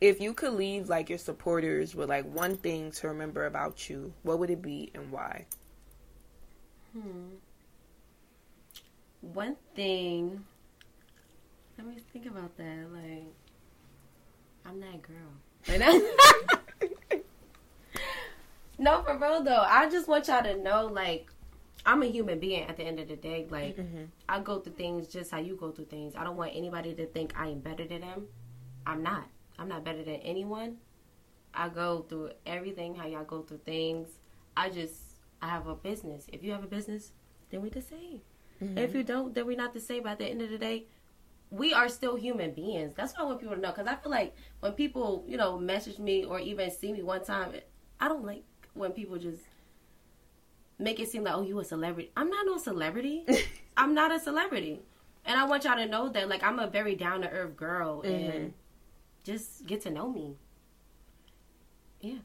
If 0.00 0.20
you 0.20 0.34
could 0.34 0.54
leave 0.54 0.88
like 0.88 1.08
your 1.08 1.18
supporters 1.18 1.94
with 1.94 2.08
like 2.08 2.24
one 2.32 2.56
thing 2.56 2.90
to 2.92 3.08
remember 3.08 3.46
about 3.46 3.88
you, 3.88 4.12
what 4.22 4.38
would 4.38 4.50
it 4.50 4.62
be 4.62 4.90
and 4.94 5.10
why? 5.10 5.46
hmm. 6.92 7.36
one 9.20 9.56
thing. 9.74 10.44
Let 11.78 11.86
me 11.86 11.96
think 12.12 12.26
about 12.26 12.56
that. 12.56 12.86
Like 12.92 13.26
I'm 14.64 14.80
that 14.80 15.02
girl. 15.02 15.32
No, 18.78 19.02
for 19.02 19.16
real 19.18 19.42
though. 19.42 19.64
I 19.66 19.88
just 19.88 20.08
want 20.08 20.28
y'all 20.28 20.42
to 20.42 20.56
know, 20.56 20.86
like, 20.86 21.30
I'm 21.84 22.02
a 22.02 22.06
human 22.06 22.38
being 22.40 22.64
at 22.64 22.76
the 22.76 22.82
end 22.84 22.98
of 22.98 23.08
the 23.08 23.16
day. 23.16 23.46
Like, 23.48 23.76
Mm-hmm. 23.76 24.04
I 24.28 24.40
go 24.40 24.58
through 24.60 24.74
things 24.74 25.08
just 25.08 25.30
how 25.30 25.38
you 25.38 25.56
go 25.56 25.70
through 25.70 25.86
things. 25.86 26.14
I 26.16 26.24
don't 26.24 26.36
want 26.36 26.52
anybody 26.54 26.94
to 26.94 27.06
think 27.06 27.32
I 27.38 27.48
am 27.48 27.60
better 27.60 27.86
than 27.86 28.00
them. 28.00 28.26
I'm 28.86 29.02
not. 29.02 29.26
I'm 29.58 29.68
not 29.68 29.84
better 29.84 30.02
than 30.04 30.16
anyone. 30.16 30.76
I 31.54 31.68
go 31.68 32.04
through 32.08 32.32
everything 32.44 32.94
how 32.94 33.06
y'all 33.06 33.24
go 33.24 33.42
through 33.42 33.60
things. 33.64 34.08
I 34.56 34.68
just 34.68 34.94
I 35.40 35.48
have 35.48 35.66
a 35.66 35.74
business. 35.74 36.26
If 36.32 36.42
you 36.42 36.52
have 36.52 36.64
a 36.64 36.66
business, 36.66 37.12
then 37.50 37.62
we 37.62 37.70
the 37.70 37.80
same. 37.82 38.20
Mm-hmm. 38.62 38.78
If 38.78 38.94
you 38.94 39.02
don't, 39.02 39.34
then 39.34 39.46
we're 39.46 39.56
not 39.56 39.72
the 39.72 39.80
same. 39.80 40.02
But 40.02 40.12
at 40.12 40.18
the 40.18 40.26
end 40.26 40.42
of 40.42 40.50
the 40.50 40.58
day, 40.58 40.86
we 41.50 41.72
are 41.72 41.88
still 41.88 42.16
human 42.16 42.52
beings. 42.52 42.94
That's 42.96 43.12
what 43.14 43.22
I 43.22 43.24
want 43.24 43.40
people 43.40 43.54
to 43.54 43.60
know. 43.60 43.70
Because 43.70 43.86
I 43.86 43.94
feel 43.96 44.10
like 44.10 44.34
when 44.60 44.72
people, 44.72 45.24
you 45.26 45.36
know, 45.36 45.58
message 45.58 45.98
me 45.98 46.24
or 46.24 46.40
even 46.40 46.70
see 46.70 46.92
me 46.92 47.02
one 47.02 47.24
time, 47.24 47.52
I 48.00 48.08
don't 48.08 48.24
like 48.24 48.44
when 48.76 48.92
people 48.92 49.16
just 49.18 49.42
make 50.78 51.00
it 51.00 51.08
seem 51.10 51.24
like, 51.24 51.34
oh, 51.34 51.42
you 51.42 51.58
a 51.58 51.64
celebrity. 51.64 52.10
I'm 52.16 52.30
not 52.30 52.46
no 52.46 52.58
celebrity. 52.58 53.24
I'm 53.76 53.94
not 53.94 54.12
a 54.12 54.20
celebrity. 54.20 54.80
And 55.24 55.38
I 55.38 55.44
want 55.44 55.64
y'all 55.64 55.76
to 55.76 55.86
know 55.86 56.08
that, 56.10 56.28
like, 56.28 56.42
I'm 56.42 56.58
a 56.58 56.66
very 56.66 56.94
down 56.94 57.22
to 57.22 57.30
earth 57.30 57.56
girl. 57.56 58.02
Mhm. 58.02 58.34
And 58.34 58.54
just 59.24 59.66
get 59.66 59.80
to 59.82 59.90
know 59.90 60.08
me. 60.08 60.36
Yeah. 62.00 62.18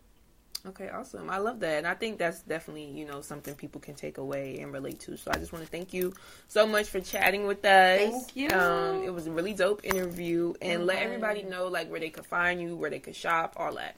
Okay, 0.63 0.89
awesome. 0.89 1.27
I 1.31 1.39
love 1.39 1.59
that. 1.61 1.79
And 1.79 1.87
I 1.87 1.95
think 1.95 2.19
that's 2.19 2.43
definitely, 2.43 2.85
you 2.85 3.05
know, 3.05 3.21
something 3.21 3.55
people 3.55 3.81
can 3.81 3.95
take 3.95 4.19
away 4.19 4.59
and 4.59 4.71
relate 4.71 4.99
to. 5.01 5.17
So 5.17 5.31
I 5.33 5.39
just 5.39 5.51
want 5.51 5.65
to 5.65 5.71
thank 5.71 5.91
you 5.91 6.13
so 6.47 6.67
much 6.67 6.87
for 6.87 6.99
chatting 6.99 7.47
with 7.47 7.65
us. 7.65 7.99
Thank 7.99 8.35
you. 8.35 8.49
Um, 8.49 9.03
it 9.03 9.11
was 9.11 9.25
a 9.25 9.31
really 9.31 9.53
dope 9.53 9.83
interview. 9.83 10.53
And 10.61 10.85
let 10.85 11.01
everybody 11.01 11.41
know, 11.41 11.67
like, 11.67 11.89
where 11.89 11.99
they 11.99 12.11
could 12.11 12.27
find 12.27 12.61
you, 12.61 12.75
where 12.75 12.91
they 12.91 12.99
could 12.99 13.15
shop, 13.15 13.53
all 13.57 13.73
that. 13.75 13.95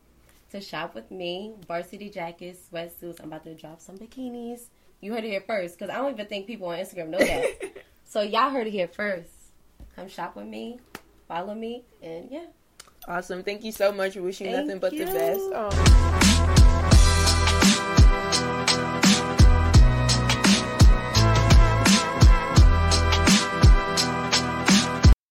to 0.52 0.62
shop 0.62 0.94
with 0.94 1.10
me. 1.10 1.56
Varsity 1.68 2.12
jackets, 2.12 2.60
sweatsuits. 2.72 3.20
I'm 3.20 3.26
about 3.26 3.44
to 3.46 3.56
drop 3.56 3.82
some 3.82 3.98
bikinis. 3.98 4.65
You 5.02 5.13
heard 5.13 5.24
it 5.24 5.30
here 5.30 5.41
first 5.41 5.80
because 5.80 5.89
I 5.89 5.96
don't 5.98 6.13
even 6.13 6.28
think 6.28 6.46
people 6.46 6.68
on 6.68 6.78
Instagram 6.78 7.10
know 7.10 7.18
that. 7.18 7.74
so 8.06 8.22
y'all 8.22 8.52
heard 8.52 8.68
it 8.68 8.72
here 8.72 8.88
first. 8.88 9.32
Come 9.96 10.08
shop 10.08 10.36
with 10.36 10.46
me, 10.46 10.80
follow 11.28 11.56
me, 11.56 11.86
and 12.04 12.28
yeah. 12.30 12.46
awesome. 13.08 13.41
Thank 13.41 13.63
you 13.63 13.72
so 13.72 13.91
much. 13.91 14.15
Wishing 14.15 14.46
you 14.48 14.54
Thank 14.54 14.68
nothing 14.68 14.80
but 14.80 14.91
the 14.91 15.06
best. 15.06 15.41